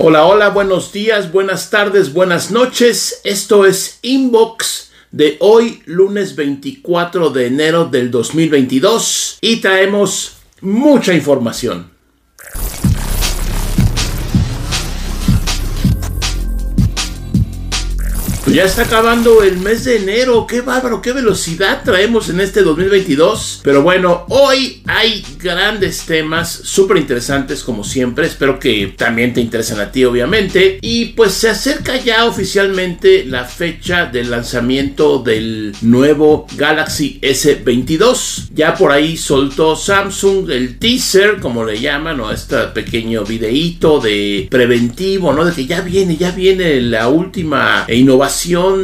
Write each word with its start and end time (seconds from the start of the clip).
Hola, 0.00 0.26
hola, 0.26 0.50
buenos 0.50 0.92
días, 0.92 1.32
buenas 1.32 1.70
tardes, 1.70 2.12
buenas 2.12 2.52
noches. 2.52 3.20
Esto 3.24 3.66
es 3.66 3.98
Inbox 4.02 4.92
de 5.10 5.36
hoy, 5.40 5.82
lunes 5.86 6.36
24 6.36 7.30
de 7.30 7.48
enero 7.48 7.84
del 7.84 8.12
2022 8.12 9.38
y 9.40 9.56
traemos 9.56 10.36
mucha 10.60 11.14
información. 11.14 11.90
Pues 18.48 18.56
ya 18.56 18.64
está 18.64 18.84
acabando 18.84 19.42
el 19.42 19.58
mes 19.58 19.84
de 19.84 19.98
enero. 19.98 20.46
Qué 20.46 20.62
bárbaro, 20.62 21.02
qué 21.02 21.12
velocidad 21.12 21.82
traemos 21.84 22.30
en 22.30 22.40
este 22.40 22.62
2022. 22.62 23.60
Pero 23.62 23.82
bueno, 23.82 24.24
hoy 24.30 24.80
hay 24.86 25.22
grandes 25.38 26.06
temas 26.06 26.50
súper 26.50 26.96
interesantes 26.96 27.62
como 27.62 27.84
siempre. 27.84 28.26
Espero 28.26 28.58
que 28.58 28.94
también 28.96 29.34
te 29.34 29.42
interesen 29.42 29.80
a 29.80 29.92
ti, 29.92 30.02
obviamente. 30.06 30.78
Y 30.80 31.10
pues 31.10 31.32
se 31.32 31.50
acerca 31.50 31.98
ya 31.98 32.24
oficialmente 32.24 33.26
la 33.26 33.44
fecha 33.44 34.06
del 34.06 34.30
lanzamiento 34.30 35.18
del 35.18 35.76
nuevo 35.82 36.46
Galaxy 36.56 37.18
S22. 37.20 38.48
Ya 38.54 38.74
por 38.76 38.92
ahí 38.92 39.18
soltó 39.18 39.76
Samsung 39.76 40.48
el 40.48 40.78
teaser, 40.78 41.38
como 41.40 41.66
le 41.66 41.78
llaman, 41.78 42.18
o 42.20 42.32
este 42.32 42.56
pequeño 42.68 43.24
videíto 43.24 44.00
de 44.00 44.48
preventivo, 44.50 45.34
¿no? 45.34 45.44
De 45.44 45.52
que 45.52 45.66
ya 45.66 45.82
viene, 45.82 46.16
ya 46.16 46.30
viene 46.30 46.80
la 46.80 47.08
última 47.08 47.84
innovación 47.90 48.37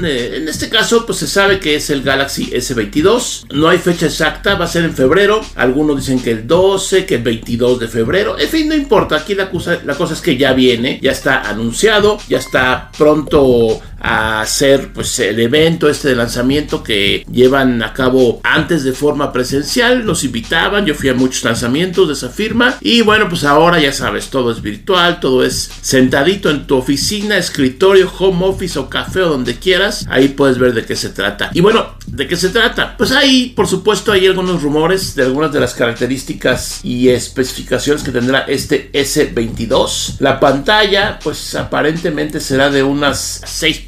eh, 0.04 0.36
en 0.36 0.48
este 0.48 0.68
caso, 0.68 1.06
pues 1.06 1.18
se 1.18 1.26
sabe 1.26 1.60
que 1.60 1.76
es 1.76 1.88
el 1.90 2.02
Galaxy 2.02 2.50
S22. 2.50 3.52
No 3.52 3.68
hay 3.68 3.78
fecha 3.78 4.06
exacta, 4.06 4.56
va 4.56 4.64
a 4.64 4.68
ser 4.68 4.84
en 4.84 4.94
febrero. 4.94 5.40
Algunos 5.54 5.96
dicen 5.96 6.20
que 6.20 6.32
el 6.32 6.46
12, 6.46 7.06
que 7.06 7.16
el 7.16 7.22
22 7.22 7.80
de 7.80 7.88
febrero. 7.88 8.38
En 8.38 8.48
fin, 8.48 8.68
no 8.68 8.74
importa. 8.74 9.16
Aquí 9.16 9.34
la 9.34 9.50
cosa, 9.50 9.80
la 9.84 9.94
cosa 9.94 10.14
es 10.14 10.20
que 10.20 10.36
ya 10.36 10.52
viene, 10.52 10.98
ya 11.02 11.12
está 11.12 11.42
anunciado, 11.42 12.18
ya 12.28 12.38
está 12.38 12.90
pronto 12.96 13.80
a 14.04 14.42
hacer 14.42 14.92
pues 14.92 15.18
el 15.18 15.40
evento 15.40 15.88
este 15.88 16.08
de 16.08 16.14
lanzamiento 16.14 16.82
que 16.82 17.24
llevan 17.32 17.82
a 17.82 17.94
cabo 17.94 18.40
antes 18.42 18.84
de 18.84 18.92
forma 18.92 19.32
presencial. 19.32 20.04
Nos 20.04 20.24
invitaban 20.24 20.84
yo 20.84 20.94
fui 20.94 21.08
a 21.08 21.14
muchos 21.14 21.42
lanzamientos 21.42 22.06
de 22.08 22.12
esa 22.12 22.28
firma. 22.28 22.76
Y 22.82 23.00
bueno 23.00 23.28
pues 23.30 23.44
ahora 23.44 23.80
ya 23.80 23.92
sabes 23.92 24.28
todo 24.28 24.52
es 24.52 24.60
virtual 24.60 25.20
todo 25.20 25.42
es 25.42 25.70
sentadito 25.80 26.50
en 26.50 26.66
tu 26.66 26.76
oficina 26.76 27.38
escritorio 27.38 28.12
home 28.18 28.44
office 28.44 28.78
o 28.78 28.90
café 28.90 29.22
o 29.22 29.30
donde 29.30 29.58
quieras. 29.58 30.06
Ahí 30.10 30.28
puedes 30.28 30.58
ver 30.58 30.74
de 30.74 30.84
qué 30.84 30.96
se 30.96 31.08
trata. 31.08 31.50
Y 31.54 31.62
bueno 31.62 31.94
de 32.06 32.28
qué 32.28 32.36
se 32.36 32.50
trata 32.50 32.96
pues 32.98 33.10
ahí 33.10 33.54
por 33.56 33.66
supuesto 33.66 34.12
hay 34.12 34.26
algunos 34.26 34.62
rumores 34.62 35.14
de 35.14 35.22
algunas 35.22 35.50
de 35.50 35.60
las 35.60 35.72
características 35.72 36.80
y 36.82 37.08
especificaciones 37.08 38.02
que 38.02 38.10
tendrá 38.10 38.40
este 38.40 38.92
S22 38.92 40.16
la 40.18 40.38
pantalla 40.38 41.18
pues 41.22 41.54
aparentemente 41.54 42.40
será 42.40 42.68
de 42.68 42.82
unas 42.82 43.40
6 43.46 43.84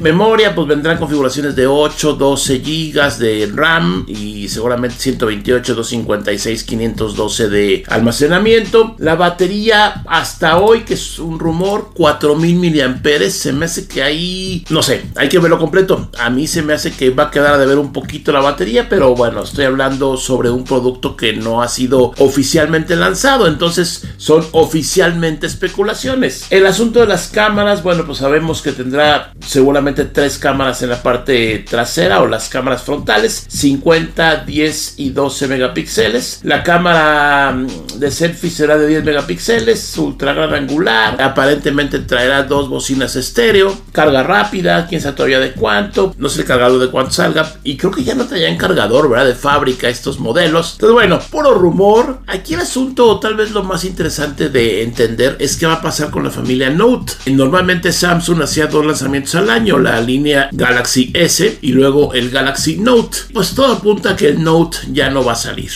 Memoria, 0.00 0.54
pues 0.54 0.68
vendrán 0.68 0.98
configuraciones 0.98 1.56
de 1.56 1.66
8, 1.66 2.14
12 2.14 2.58
GB 2.58 3.18
de 3.18 3.50
RAM 3.54 4.04
y 4.08 4.48
seguramente 4.48 4.96
128, 4.98 5.74
256, 5.74 6.64
512 6.64 7.48
de 7.48 7.84
almacenamiento. 7.88 8.94
La 8.98 9.14
batería 9.14 10.02
hasta 10.06 10.58
hoy, 10.58 10.82
que 10.82 10.94
es 10.94 11.18
un 11.18 11.38
rumor, 11.38 11.90
4000 11.94 12.56
mAh. 12.56 13.30
Se 13.30 13.52
me 13.52 13.66
hace 13.66 13.86
que 13.86 14.02
ahí, 14.02 14.64
no 14.70 14.82
sé, 14.82 15.04
hay 15.16 15.28
que 15.28 15.38
verlo 15.38 15.58
completo. 15.58 16.10
A 16.18 16.30
mí 16.30 16.46
se 16.46 16.62
me 16.62 16.72
hace 16.72 16.92
que 16.92 17.10
va 17.10 17.24
a 17.24 17.30
quedar 17.30 17.58
de 17.58 17.66
ver 17.66 17.78
un 17.78 17.92
poquito 17.92 18.32
la 18.32 18.40
batería, 18.40 18.88
pero 18.88 19.14
bueno, 19.14 19.42
estoy 19.42 19.64
hablando 19.64 20.16
sobre 20.16 20.50
un 20.50 20.64
producto 20.64 21.16
que 21.16 21.32
no 21.32 21.62
ha 21.62 21.68
sido 21.68 22.12
oficialmente 22.18 22.96
lanzado, 22.96 23.46
entonces 23.46 24.06
son 24.16 24.44
oficialmente 24.52 25.46
especulaciones. 25.46 26.46
El 26.50 26.66
asunto 26.66 27.00
de 27.00 27.06
las 27.06 27.28
cámaras, 27.28 27.82
bueno, 27.82 28.04
pues 28.06 28.18
sabemos 28.18 28.62
que 28.62 28.72
tendrá 28.72 29.25
seguramente 29.40 30.04
tres 30.04 30.38
cámaras 30.38 30.82
en 30.82 30.90
la 30.90 31.02
parte 31.02 31.64
trasera 31.68 32.20
o 32.20 32.26
las 32.26 32.48
cámaras 32.48 32.82
frontales, 32.82 33.46
50, 33.48 34.44
10 34.44 34.94
y 34.98 35.10
12 35.10 35.48
megapíxeles. 35.48 36.40
La 36.42 36.62
cámara 36.62 37.52
mm, 37.52 37.98
de 37.98 38.10
selfie 38.10 38.50
será 38.50 38.76
de 38.78 38.86
10 38.86 39.04
megapíxeles, 39.04 39.96
ultra 39.98 40.32
gran 40.32 40.54
angular. 40.54 41.20
Aparentemente 41.20 42.00
traerá 42.00 42.42
dos 42.42 42.68
bocinas 42.68 43.16
estéreo, 43.16 43.76
carga 43.92 44.22
rápida, 44.22 44.86
quién 44.86 45.00
sabe 45.00 45.16
todavía 45.16 45.40
de 45.40 45.52
cuánto, 45.52 46.14
no 46.18 46.28
sé 46.28 46.40
el 46.40 46.46
cargador 46.46 46.80
de 46.80 46.90
cuánto 46.90 47.12
salga. 47.12 47.54
Y 47.64 47.76
creo 47.76 47.92
que 47.92 48.04
ya 48.04 48.14
no 48.14 48.26
traían 48.26 48.56
cargador, 48.56 49.08
¿verdad? 49.08 49.26
De 49.26 49.34
fábrica 49.34 49.88
estos 49.88 50.18
modelos. 50.18 50.72
Entonces, 50.74 50.94
bueno, 50.94 51.18
puro 51.30 51.54
rumor. 51.54 52.20
Aquí 52.26 52.54
el 52.54 52.60
asunto, 52.60 53.18
tal 53.20 53.36
vez 53.36 53.50
lo 53.50 53.62
más 53.62 53.84
interesante 53.84 54.48
de 54.48 54.82
entender 54.82 55.36
es 55.38 55.56
qué 55.56 55.66
va 55.66 55.74
a 55.74 55.82
pasar 55.82 56.10
con 56.10 56.24
la 56.24 56.30
familia 56.30 56.70
Note. 56.70 57.12
Normalmente 57.26 57.92
Samsung 57.92 58.42
hacía 58.42 58.66
dos 58.66 58.84
lanzamientos 58.84 59.15
al 59.34 59.50
año, 59.50 59.78
la 59.78 60.00
línea 60.00 60.48
Galaxy 60.52 61.10
S 61.14 61.58
y 61.62 61.72
luego 61.72 62.12
el 62.14 62.30
Galaxy 62.30 62.76
Note. 62.76 63.18
Pues 63.32 63.54
todo 63.54 63.72
apunta 63.72 64.10
a 64.10 64.16
que 64.16 64.28
el 64.28 64.42
Note 64.42 64.78
ya 64.92 65.10
no 65.10 65.24
va 65.24 65.32
a 65.32 65.36
salir, 65.36 65.70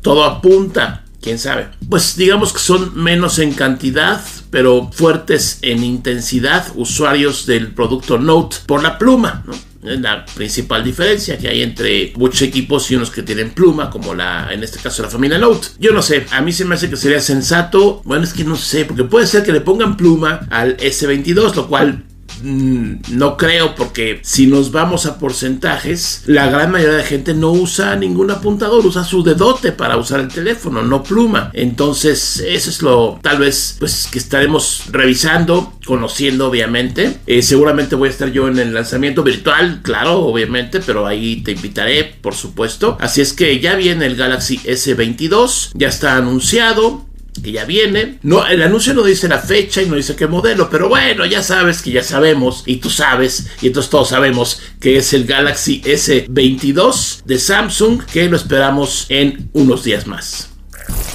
Todo 0.00 0.24
apunta 0.24 1.04
quién 1.20 1.38
sabe. 1.38 1.68
Pues 1.88 2.16
digamos 2.16 2.52
que 2.52 2.60
son 2.60 2.96
menos 2.96 3.38
en 3.38 3.52
cantidad, 3.52 4.20
pero 4.50 4.90
fuertes 4.92 5.58
en 5.62 5.82
intensidad 5.82 6.66
usuarios 6.76 7.46
del 7.46 7.72
producto 7.72 8.18
Note 8.18 8.58
por 8.66 8.82
la 8.82 8.96
pluma, 8.96 9.44
Es 9.82 10.00
la 10.00 10.24
principal 10.24 10.82
diferencia 10.82 11.38
que 11.38 11.48
hay 11.48 11.62
entre 11.62 12.12
muchos 12.16 12.42
equipos 12.42 12.90
y 12.90 12.96
unos 12.96 13.10
que 13.10 13.22
tienen 13.22 13.50
pluma, 13.50 13.90
como 13.90 14.14
la, 14.14 14.52
en 14.52 14.62
este 14.62 14.78
caso 14.78 15.02
la 15.02 15.10
familia 15.10 15.38
Note. 15.38 15.68
Yo 15.78 15.92
no 15.92 16.02
sé, 16.02 16.26
a 16.30 16.40
mí 16.42 16.52
se 16.52 16.64
me 16.64 16.74
hace 16.74 16.88
que 16.88 16.96
sería 16.96 17.20
sensato. 17.20 18.02
Bueno, 18.04 18.24
es 18.24 18.32
que 18.32 18.44
no 18.44 18.56
sé, 18.56 18.84
porque 18.84 19.04
puede 19.04 19.26
ser 19.26 19.42
que 19.42 19.52
le 19.52 19.60
pongan 19.60 19.96
pluma 19.96 20.46
al 20.50 20.76
S22, 20.76 21.54
lo 21.54 21.68
cual 21.68 22.04
no 22.42 23.36
creo 23.36 23.74
porque 23.74 24.20
si 24.22 24.46
nos 24.46 24.72
vamos 24.72 25.06
a 25.06 25.18
porcentajes, 25.18 26.22
la 26.26 26.48
gran 26.48 26.70
mayoría 26.70 26.98
de 26.98 27.04
gente 27.04 27.34
no 27.34 27.52
usa 27.52 27.96
ningún 27.96 28.30
apuntador, 28.30 28.84
usa 28.86 29.04
su 29.04 29.22
dedote 29.22 29.72
para 29.72 29.96
usar 29.96 30.20
el 30.20 30.28
teléfono, 30.28 30.82
no 30.82 31.02
pluma. 31.02 31.50
Entonces, 31.54 32.42
eso 32.46 32.70
es 32.70 32.82
lo 32.82 33.18
tal 33.22 33.38
vez 33.38 33.76
pues 33.78 34.08
que 34.10 34.18
estaremos 34.18 34.84
revisando, 34.90 35.72
conociendo 35.84 36.48
obviamente. 36.48 37.18
Eh, 37.26 37.42
seguramente 37.42 37.94
voy 37.94 38.08
a 38.08 38.12
estar 38.12 38.30
yo 38.30 38.48
en 38.48 38.58
el 38.58 38.74
lanzamiento 38.74 39.22
virtual, 39.22 39.80
claro, 39.82 40.20
obviamente, 40.20 40.80
pero 40.80 41.06
ahí 41.06 41.42
te 41.42 41.52
invitaré, 41.52 42.04
por 42.20 42.34
supuesto. 42.34 42.96
Así 43.00 43.20
es 43.20 43.32
que 43.32 43.58
ya 43.60 43.76
viene 43.76 44.06
el 44.06 44.16
Galaxy 44.16 44.58
S22, 44.58 45.70
ya 45.74 45.88
está 45.88 46.16
anunciado 46.16 47.05
que 47.42 47.52
ya 47.52 47.64
viene. 47.64 48.18
No, 48.22 48.46
el 48.46 48.62
anuncio 48.62 48.94
no 48.94 49.02
dice 49.02 49.28
la 49.28 49.38
fecha 49.38 49.82
y 49.82 49.86
no 49.86 49.96
dice 49.96 50.16
qué 50.16 50.26
modelo, 50.26 50.68
pero 50.70 50.88
bueno, 50.88 51.24
ya 51.26 51.42
sabes 51.42 51.82
que 51.82 51.90
ya 51.90 52.02
sabemos 52.02 52.62
y 52.66 52.76
tú 52.76 52.90
sabes 52.90 53.48
y 53.60 53.68
entonces 53.68 53.90
todos 53.90 54.08
sabemos 54.08 54.60
que 54.80 54.96
es 54.96 55.12
el 55.12 55.26
Galaxy 55.26 55.82
S22 55.82 57.24
de 57.24 57.38
Samsung 57.38 58.04
que 58.04 58.28
lo 58.28 58.36
esperamos 58.36 59.06
en 59.08 59.50
unos 59.52 59.84
días 59.84 60.06
más. 60.06 60.50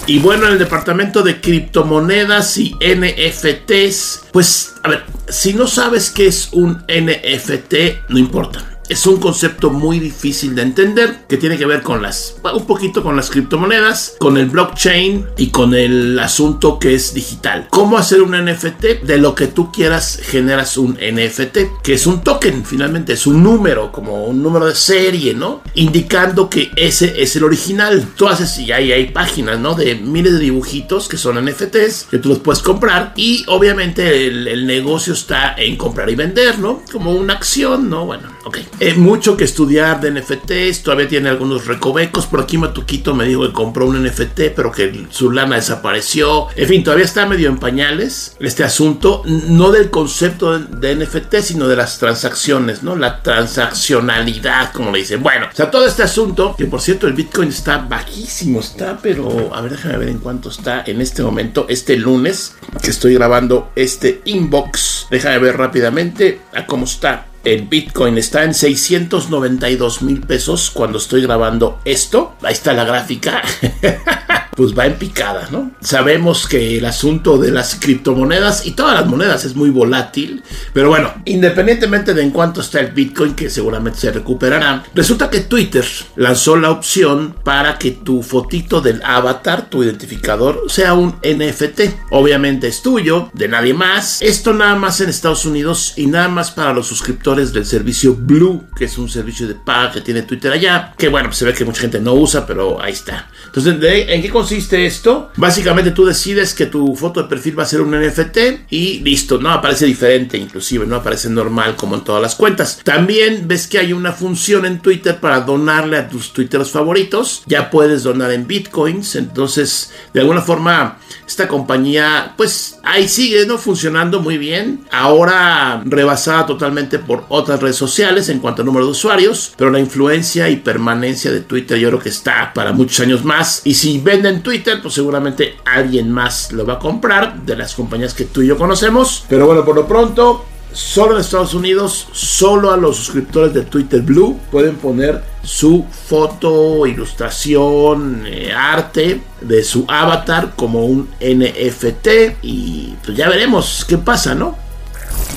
Y 0.07 0.19
bueno, 0.19 0.47
en 0.47 0.53
el 0.53 0.59
departamento 0.59 1.21
de 1.21 1.39
criptomonedas 1.39 2.57
y 2.57 2.75
NFTs, 2.81 4.23
pues 4.31 4.73
a 4.83 4.89
ver, 4.89 5.03
si 5.29 5.53
no 5.53 5.67
sabes 5.67 6.09
qué 6.09 6.27
es 6.27 6.49
un 6.51 6.83
NFT, 6.87 8.09
no 8.09 8.17
importa 8.17 8.70
es 8.91 9.07
un 9.07 9.21
concepto 9.21 9.69
muy 9.69 9.99
difícil 9.99 10.53
de 10.53 10.63
entender 10.63 11.19
que 11.29 11.37
tiene 11.37 11.57
que 11.57 11.65
ver 11.65 11.81
con 11.81 12.01
las 12.01 12.35
un 12.53 12.65
poquito 12.65 13.01
con 13.01 13.15
las 13.15 13.29
criptomonedas, 13.29 14.17
con 14.19 14.35
el 14.35 14.47
blockchain 14.47 15.27
y 15.37 15.47
con 15.47 15.73
el 15.73 16.19
asunto 16.19 16.77
que 16.77 16.93
es 16.93 17.13
digital. 17.13 17.67
¿Cómo 17.69 17.97
hacer 17.97 18.21
un 18.21 18.31
NFT? 18.31 19.03
De 19.03 19.17
lo 19.17 19.33
que 19.33 19.47
tú 19.47 19.71
quieras 19.71 20.19
generas 20.21 20.77
un 20.77 20.95
NFT, 20.95 21.81
que 21.81 21.93
es 21.93 22.05
un 22.05 22.21
token, 22.21 22.65
finalmente 22.65 23.13
es 23.13 23.25
un 23.25 23.41
número, 23.41 23.93
como 23.93 24.25
un 24.25 24.43
número 24.43 24.65
de 24.65 24.75
serie, 24.75 25.33
¿no? 25.33 25.61
Indicando 25.75 26.49
que 26.49 26.69
ese 26.75 27.21
es 27.21 27.33
el 27.37 27.45
original. 27.45 28.05
Tú 28.17 28.27
haces 28.27 28.59
y 28.59 28.73
ahí 28.73 28.91
hay 28.91 29.05
páginas, 29.11 29.57
¿no? 29.57 29.73
De 29.73 29.95
miles 29.95 30.33
de 30.33 30.39
dibujitos 30.39 31.07
que 31.07 31.15
son 31.15 31.41
NFTs, 31.45 32.07
que 32.11 32.17
tú 32.17 32.27
los 32.27 32.39
puedes 32.39 32.61
comprar 32.61 33.13
y 33.15 33.45
obviamente 33.47 34.27
el, 34.27 34.49
el 34.49 34.67
negocio 34.67 35.13
está 35.13 35.55
en 35.57 35.77
comprar 35.77 36.09
y 36.09 36.15
vender, 36.15 36.59
¿no? 36.59 36.81
Como 36.91 37.13
una 37.13 37.35
acción, 37.35 37.89
¿no? 37.89 38.05
Bueno, 38.05 38.27
ok. 38.45 38.57
Eh, 38.79 38.93
mucho 38.95 39.37
que 39.37 39.43
estudiar 39.43 40.01
de 40.01 40.11
NFTs, 40.11 40.83
todavía 40.83 41.07
tiene 41.07 41.29
algunos 41.29 41.67
recovecos. 41.67 42.25
Por 42.27 42.41
aquí 42.41 42.57
Matuquito 42.57 43.13
me 43.13 43.25
dijo 43.25 43.45
que 43.45 43.53
compró 43.53 43.85
un 43.85 44.03
NFT, 44.03 44.53
pero 44.55 44.71
que 44.71 45.07
su 45.09 45.31
lana 45.31 45.55
desapareció. 45.55 46.47
En 46.55 46.67
fin, 46.67 46.83
todavía 46.83 47.05
está 47.05 47.25
medio 47.25 47.49
en 47.49 47.57
pañales 47.57 48.35
este 48.39 48.63
asunto, 48.63 49.23
no 49.25 49.71
del 49.71 49.89
concepto 49.89 50.57
de, 50.57 50.95
NFT, 50.95 51.35
sino 51.41 51.67
de 51.67 51.75
las 51.75 51.99
transacciones, 51.99 52.83
¿no? 52.83 52.95
La 52.95 53.21
transaccionalidad, 53.21 54.71
como 54.71 54.91
le 54.91 54.99
dicen. 54.99 55.23
Bueno, 55.23 55.47
o 55.51 55.55
sea, 55.55 55.71
todo 55.71 55.85
este 55.85 56.03
asunto, 56.03 56.55
que 56.57 56.65
por 56.65 56.81
cierto 56.81 57.07
el 57.07 57.13
Bitcoin 57.13 57.49
está 57.49 57.77
bajísimo, 57.77 58.59
está, 58.59 58.97
pero 59.01 59.53
a 59.53 59.61
ver, 59.61 59.71
déjame 59.71 59.97
ver 59.97 60.09
en 60.09 60.19
cuánto 60.19 60.49
está 60.49 60.83
en 60.85 61.01
este 61.01 61.23
momento, 61.23 61.65
este 61.69 61.95
lunes, 61.95 62.55
que 62.81 62.91
estoy 62.91 63.13
grabando 63.13 63.71
este 63.75 64.21
inbox. 64.25 65.07
Déjame 65.09 65.39
ver 65.39 65.57
rápidamente 65.57 66.41
a 66.53 66.65
cómo 66.65 66.85
está 66.85 67.30
el 67.43 67.63
Bitcoin 67.63 68.17
está 68.17 68.43
en 68.43 68.53
692 68.53 70.01
mil 70.01 70.21
pesos 70.21 70.71
cuando 70.71 70.97
estoy 70.97 71.21
grabando 71.21 71.79
esto. 71.85 72.35
Ahí 72.43 72.53
está 72.53 72.73
la 72.73 72.83
gráfica. 72.83 73.41
pues 74.55 74.77
va 74.77 74.85
en 74.85 74.95
picada, 74.95 75.47
¿no? 75.51 75.71
Sabemos 75.81 76.47
que 76.47 76.77
el 76.77 76.85
asunto 76.85 77.37
de 77.37 77.51
las 77.51 77.75
criptomonedas 77.75 78.65
y 78.65 78.71
todas 78.71 78.95
las 78.95 79.07
monedas 79.07 79.45
es 79.45 79.55
muy 79.55 79.69
volátil, 79.69 80.43
pero 80.73 80.89
bueno, 80.89 81.13
independientemente 81.25 82.13
de 82.13 82.21
en 82.21 82.31
cuánto 82.31 82.61
está 82.61 82.79
el 82.79 82.91
Bitcoin, 82.91 83.33
que 83.33 83.49
seguramente 83.49 83.99
se 83.99 84.11
recuperará, 84.11 84.83
resulta 84.93 85.29
que 85.29 85.41
Twitter 85.41 85.85
lanzó 86.15 86.55
la 86.55 86.71
opción 86.71 87.35
para 87.43 87.77
que 87.77 87.91
tu 87.91 88.21
fotito 88.23 88.81
del 88.81 89.01
avatar, 89.03 89.69
tu 89.69 89.83
identificador, 89.83 90.63
sea 90.67 90.93
un 90.93 91.15
NFT. 91.23 92.11
Obviamente 92.11 92.67
es 92.67 92.81
tuyo, 92.81 93.29
de 93.33 93.47
nadie 93.47 93.73
más. 93.73 94.21
Esto 94.21 94.53
nada 94.53 94.75
más 94.75 95.01
en 95.01 95.09
Estados 95.09 95.45
Unidos 95.45 95.93
y 95.95 96.07
nada 96.07 96.27
más 96.27 96.51
para 96.51 96.73
los 96.73 96.87
suscriptores 96.87 97.53
del 97.53 97.65
servicio 97.65 98.15
Blue, 98.15 98.63
que 98.75 98.85
es 98.85 98.97
un 98.97 99.09
servicio 99.09 99.47
de 99.47 99.55
paga 99.55 99.91
que 99.93 100.01
tiene 100.01 100.23
Twitter 100.23 100.51
allá, 100.51 100.93
que 100.97 101.09
bueno, 101.09 101.31
se 101.31 101.45
ve 101.45 101.53
que 101.53 101.65
mucha 101.65 101.81
gente 101.81 101.99
no 101.99 102.13
usa, 102.13 102.45
pero 102.45 102.81
ahí 102.81 102.93
está. 102.93 103.29
Entonces, 103.45 103.75
¿en 103.81 104.21
qué 104.21 104.29
consiste 104.41 104.87
esto? 104.87 105.29
Básicamente 105.35 105.91
tú 105.91 106.03
decides 106.03 106.55
que 106.55 106.65
tu 106.65 106.95
foto 106.95 107.21
de 107.21 107.29
perfil 107.29 107.59
va 107.59 107.61
a 107.61 107.67
ser 107.67 107.79
un 107.81 107.91
NFT 107.91 108.71
y 108.71 108.99
listo, 109.01 109.37
no 109.37 109.51
aparece 109.51 109.85
diferente 109.85 110.35
inclusive, 110.35 110.87
no 110.87 110.95
aparece 110.95 111.29
normal 111.29 111.75
como 111.75 111.93
en 111.93 112.03
todas 112.03 112.23
las 112.23 112.33
cuentas. 112.33 112.79
También 112.83 113.47
ves 113.47 113.67
que 113.67 113.77
hay 113.77 113.93
una 113.93 114.13
función 114.13 114.65
en 114.65 114.79
Twitter 114.79 115.19
para 115.19 115.41
donarle 115.41 115.97
a 115.97 116.09
tus 116.09 116.33
Twitteros 116.33 116.71
favoritos. 116.71 117.43
Ya 117.45 117.69
puedes 117.69 118.01
donar 118.01 118.31
en 118.31 118.47
bitcoins, 118.47 119.15
entonces 119.15 119.91
de 120.11 120.21
alguna 120.21 120.41
forma 120.41 120.97
esta 121.27 121.47
compañía 121.47 122.33
pues 122.35 122.79
ahí 122.83 123.07
sigue 123.07 123.45
no 123.45 123.59
funcionando 123.59 124.21
muy 124.21 124.39
bien. 124.39 124.85
Ahora 124.91 125.83
rebasada 125.85 126.47
totalmente 126.47 126.97
por 126.97 127.25
otras 127.29 127.61
redes 127.61 127.75
sociales 127.75 128.27
en 128.29 128.39
cuanto 128.39 128.63
a 128.63 128.65
número 128.65 128.85
de 128.85 128.91
usuarios, 128.91 129.53
pero 129.55 129.69
la 129.69 129.79
influencia 129.79 130.49
y 130.49 130.55
permanencia 130.55 131.31
de 131.31 131.41
Twitter 131.41 131.77
yo 131.77 131.89
creo 131.89 131.99
que 131.99 132.09
está 132.09 132.53
para 132.55 132.73
muchos 132.73 132.99
años 133.01 133.23
más. 133.23 133.61
Y 133.65 133.75
si 133.75 133.99
venden 133.99 134.30
Twitter, 134.39 134.81
pues 134.81 134.93
seguramente 134.93 135.57
alguien 135.65 136.09
más 136.09 136.53
lo 136.53 136.65
va 136.65 136.75
a 136.75 136.79
comprar 136.79 137.41
de 137.41 137.57
las 137.57 137.75
compañías 137.75 138.13
que 138.13 138.25
tú 138.25 138.41
y 138.41 138.47
yo 138.47 138.57
conocemos. 138.57 139.25
Pero 139.27 139.45
bueno, 139.45 139.65
por 139.65 139.75
lo 139.75 139.85
pronto, 139.85 140.45
solo 140.71 141.15
en 141.15 141.21
Estados 141.21 141.53
Unidos, 141.53 142.07
solo 142.13 142.71
a 142.71 142.77
los 142.77 142.95
suscriptores 142.95 143.53
de 143.53 143.63
Twitter 143.63 144.01
Blue 144.01 144.39
pueden 144.49 144.75
poner 144.75 145.21
su 145.43 145.85
foto, 146.07 146.85
ilustración, 146.87 148.23
eh, 148.25 148.53
arte 148.53 149.21
de 149.41 149.63
su 149.63 149.85
avatar 149.87 150.53
como 150.55 150.85
un 150.85 151.09
NFT 151.19 152.37
y 152.41 152.95
pues 153.03 153.17
ya 153.17 153.27
veremos 153.27 153.85
qué 153.87 153.97
pasa, 153.97 154.35
¿no? 154.35 154.55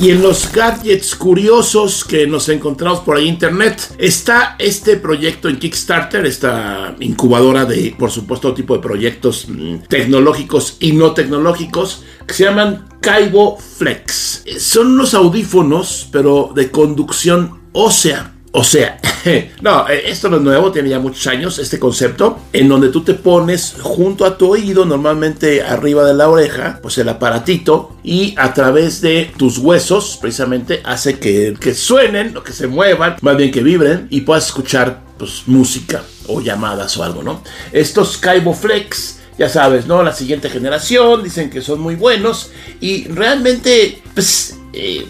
Y 0.01 0.11
en 0.11 0.23
los 0.23 0.51
gadgets 0.51 1.15
curiosos 1.15 2.05
que 2.05 2.27
nos 2.27 2.49
encontramos 2.49 3.01
por 3.01 3.17
ahí 3.17 3.29
internet 3.29 3.95
está 3.97 4.57
este 4.59 4.97
proyecto 4.97 5.49
en 5.49 5.59
Kickstarter, 5.59 6.27
esta 6.27 6.97
incubadora 6.99 7.65
de, 7.65 7.95
por 7.97 8.11
supuesto, 8.11 8.53
tipo 8.53 8.75
de 8.75 8.83
proyectos 8.83 9.47
mm, 9.49 9.85
tecnológicos 9.89 10.79
y 10.81 10.93
no 10.93 11.13
tecnológicos 11.13 12.03
que 12.27 12.35
se 12.35 12.45
llaman 12.45 12.87
Kaibo 13.01 13.57
Flex. 13.57 14.45
Son 14.59 14.89
unos 14.89 15.15
audífonos, 15.15 16.09
pero 16.11 16.51
de 16.55 16.71
conducción 16.73 17.61
ósea. 17.73 18.34
O 18.57 18.63
sea, 18.63 19.01
no, 19.63 19.89
eh, 19.89 20.05
esto 20.07 20.29
no 20.29 20.37
es 20.37 20.43
nuevo, 20.43 20.71
tiene 20.71 20.89
ya 20.89 21.01
muchos 21.01 21.27
años 21.27 21.59
este 21.59 21.81
concepto, 21.81 22.39
en 22.53 22.69
donde 22.69 22.89
tú 22.91 23.03
te 23.03 23.15
pones 23.15 23.75
junto 23.81 24.25
a 24.25 24.39
tu 24.39 24.53
oído, 24.53 24.85
normalmente 24.85 25.61
arriba 25.61 26.05
de 26.05 26.15
la 26.15 26.29
oreja, 26.29 26.79
pues 26.81 26.97
el 26.99 27.09
aparatito, 27.09 27.97
y 28.05 28.33
a 28.39 28.55
través 28.55 29.01
de 29.01 29.33
tus 29.37 29.59
huesos, 29.59 30.19
precisamente, 30.21 30.83
hace 30.85 31.19
que, 31.19 31.57
que 31.59 31.75
suenen 31.75 32.37
o 32.37 32.45
que 32.45 32.53
se 32.53 32.69
muevan, 32.69 33.17
más 33.23 33.37
bien 33.37 33.51
que 33.51 33.61
vibren, 33.61 34.07
y 34.09 34.21
puedas 34.21 34.47
escuchar 34.47 35.03
pues 35.19 35.43
música 35.47 36.05
o 36.29 36.41
llamadas 36.41 36.97
o 36.97 37.03
algo, 37.03 37.25
¿no? 37.25 37.43
Estos 37.73 38.19
Kaibo 38.19 38.55
Flex 38.55 39.19
ya 39.37 39.49
sabes, 39.49 39.87
¿no? 39.87 40.05
La 40.05 40.13
siguiente 40.13 40.49
generación, 40.49 41.25
dicen 41.25 41.51
que 41.51 41.61
son 41.61 41.81
muy 41.81 41.97
buenos 41.97 42.53
y 42.81 43.09
realmente, 43.09 44.01
pues, 44.15 44.57
eh, 44.73 45.07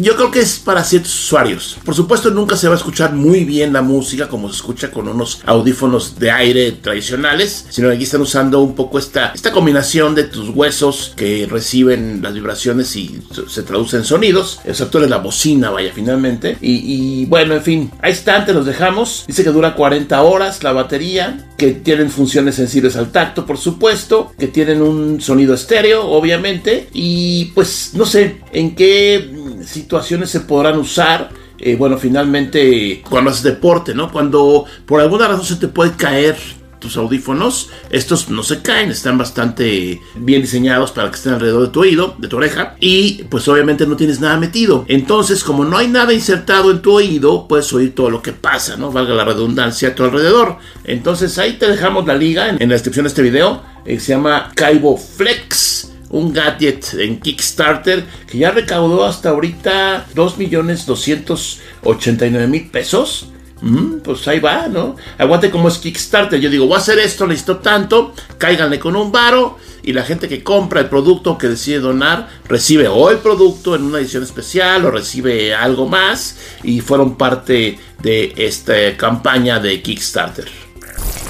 yo 0.00 0.16
creo 0.16 0.30
que 0.30 0.40
es 0.40 0.58
para 0.58 0.84
ciertos 0.84 1.14
usuarios. 1.14 1.76
Por 1.84 1.94
supuesto, 1.94 2.30
nunca 2.30 2.56
se 2.56 2.68
va 2.68 2.74
a 2.74 2.76
escuchar 2.76 3.12
muy 3.14 3.44
bien 3.44 3.72
la 3.72 3.82
música 3.82 4.28
como 4.28 4.48
se 4.48 4.56
escucha 4.56 4.90
con 4.90 5.08
unos 5.08 5.40
audífonos 5.44 6.18
de 6.18 6.30
aire 6.30 6.72
tradicionales, 6.72 7.66
sino 7.70 7.90
aquí 7.90 8.04
están 8.04 8.20
usando 8.20 8.60
un 8.60 8.74
poco 8.74 8.98
esta, 8.98 9.32
esta 9.34 9.52
combinación 9.52 10.14
de 10.14 10.24
tus 10.24 10.50
huesos 10.50 11.12
que 11.16 11.46
reciben 11.50 12.20
las 12.22 12.34
vibraciones 12.34 12.94
y 12.96 13.20
se 13.48 13.62
traducen 13.62 14.00
en 14.00 14.06
sonidos. 14.06 14.60
El 14.64 14.72
es 14.72 15.10
la 15.10 15.18
bocina, 15.18 15.70
vaya, 15.70 15.90
finalmente. 15.94 16.56
Y, 16.60 17.22
y 17.22 17.24
bueno, 17.26 17.54
en 17.54 17.62
fin, 17.62 17.90
ahí 18.00 18.12
están, 18.12 18.46
te 18.46 18.52
los 18.52 18.66
dejamos. 18.66 19.24
Dice 19.26 19.44
que 19.44 19.50
dura 19.50 19.74
40 19.74 20.20
horas 20.22 20.62
la 20.62 20.72
batería, 20.72 21.46
que 21.56 21.72
tienen 21.72 22.10
funciones 22.10 22.54
sensibles 22.54 22.96
al 22.96 23.12
tacto, 23.12 23.46
por 23.46 23.58
supuesto, 23.58 24.32
que 24.38 24.48
tienen 24.48 24.82
un 24.82 25.20
sonido 25.20 25.54
estéreo, 25.54 26.04
obviamente, 26.04 26.88
y 26.92 27.46
pues 27.54 27.90
no 27.94 28.06
sé 28.06 28.40
en 28.52 28.74
qué 28.74 29.30
situaciones 29.66 30.30
se 30.30 30.40
podrán 30.40 30.78
usar. 30.78 31.30
Eh, 31.58 31.74
bueno, 31.76 31.96
finalmente 31.96 33.02
cuando 33.08 33.30
haces 33.30 33.42
deporte, 33.42 33.94
¿no? 33.94 34.12
Cuando 34.12 34.66
por 34.84 35.00
alguna 35.00 35.28
razón 35.28 35.44
se 35.44 35.56
te 35.56 35.68
puede 35.68 35.92
caer 35.92 36.36
tus 36.78 36.96
audífonos, 36.96 37.70
estos 37.90 38.28
no 38.28 38.42
se 38.42 38.60
caen, 38.62 38.90
están 38.90 39.16
bastante 39.18 40.00
bien 40.14 40.42
diseñados 40.42 40.92
para 40.92 41.10
que 41.10 41.16
estén 41.16 41.32
alrededor 41.32 41.62
de 41.62 41.68
tu 41.68 41.80
oído, 41.80 42.14
de 42.18 42.28
tu 42.28 42.36
oreja, 42.36 42.76
y 42.80 43.24
pues 43.24 43.48
obviamente 43.48 43.86
no 43.86 43.96
tienes 43.96 44.20
nada 44.20 44.36
metido. 44.36 44.84
Entonces, 44.88 45.42
como 45.42 45.64
no 45.64 45.78
hay 45.78 45.88
nada 45.88 46.12
insertado 46.12 46.70
en 46.70 46.82
tu 46.82 46.92
oído, 46.92 47.48
puedes 47.48 47.72
oír 47.72 47.94
todo 47.94 48.10
lo 48.10 48.22
que 48.22 48.32
pasa, 48.32 48.76
¿no? 48.76 48.92
Valga 48.92 49.14
la 49.14 49.24
redundancia 49.24 49.88
a 49.88 49.94
tu 49.94 50.04
alrededor. 50.04 50.58
Entonces 50.84 51.38
ahí 51.38 51.54
te 51.54 51.66
dejamos 51.66 52.06
la 52.06 52.14
liga 52.14 52.50
en, 52.50 52.68
la 52.68 52.74
descripción 52.74 53.04
de 53.04 53.08
este 53.08 53.22
video, 53.22 53.62
eh, 53.84 53.98
se 53.98 54.12
llama 54.12 54.52
Kaibo 54.54 54.96
Flex 54.96 55.95
un 56.10 56.32
gadget 56.32 56.94
en 56.94 57.20
Kickstarter 57.20 58.04
que 58.30 58.38
ya 58.38 58.50
recaudó 58.50 59.04
hasta 59.04 59.28
ahorita 59.30 60.06
2.289.000 60.14 62.70
pesos. 62.70 63.30
Mm, 63.62 64.00
pues 64.04 64.28
ahí 64.28 64.38
va, 64.38 64.68
¿no? 64.68 64.96
Aguante 65.16 65.50
como 65.50 65.68
es 65.68 65.78
Kickstarter. 65.78 66.38
Yo 66.38 66.50
digo, 66.50 66.66
voy 66.66 66.74
a 66.74 66.78
hacer 66.78 66.98
esto, 66.98 67.26
necesito 67.26 67.56
tanto, 67.58 68.12
cáiganle 68.38 68.78
con 68.78 68.96
un 68.96 69.10
varo 69.10 69.56
y 69.82 69.94
la 69.94 70.02
gente 70.02 70.28
que 70.28 70.42
compra 70.42 70.80
el 70.80 70.88
producto 70.88 71.38
que 71.38 71.48
decide 71.48 71.78
donar 71.78 72.28
recibe 72.46 72.88
o 72.88 73.10
el 73.10 73.16
producto 73.18 73.74
en 73.74 73.84
una 73.84 73.98
edición 73.98 74.24
especial 74.24 74.84
o 74.84 74.90
recibe 74.90 75.54
algo 75.54 75.88
más 75.88 76.36
y 76.62 76.80
fueron 76.80 77.16
parte 77.16 77.78
de 78.02 78.34
esta 78.36 78.94
campaña 78.96 79.58
de 79.58 79.80
Kickstarter. 79.80 80.65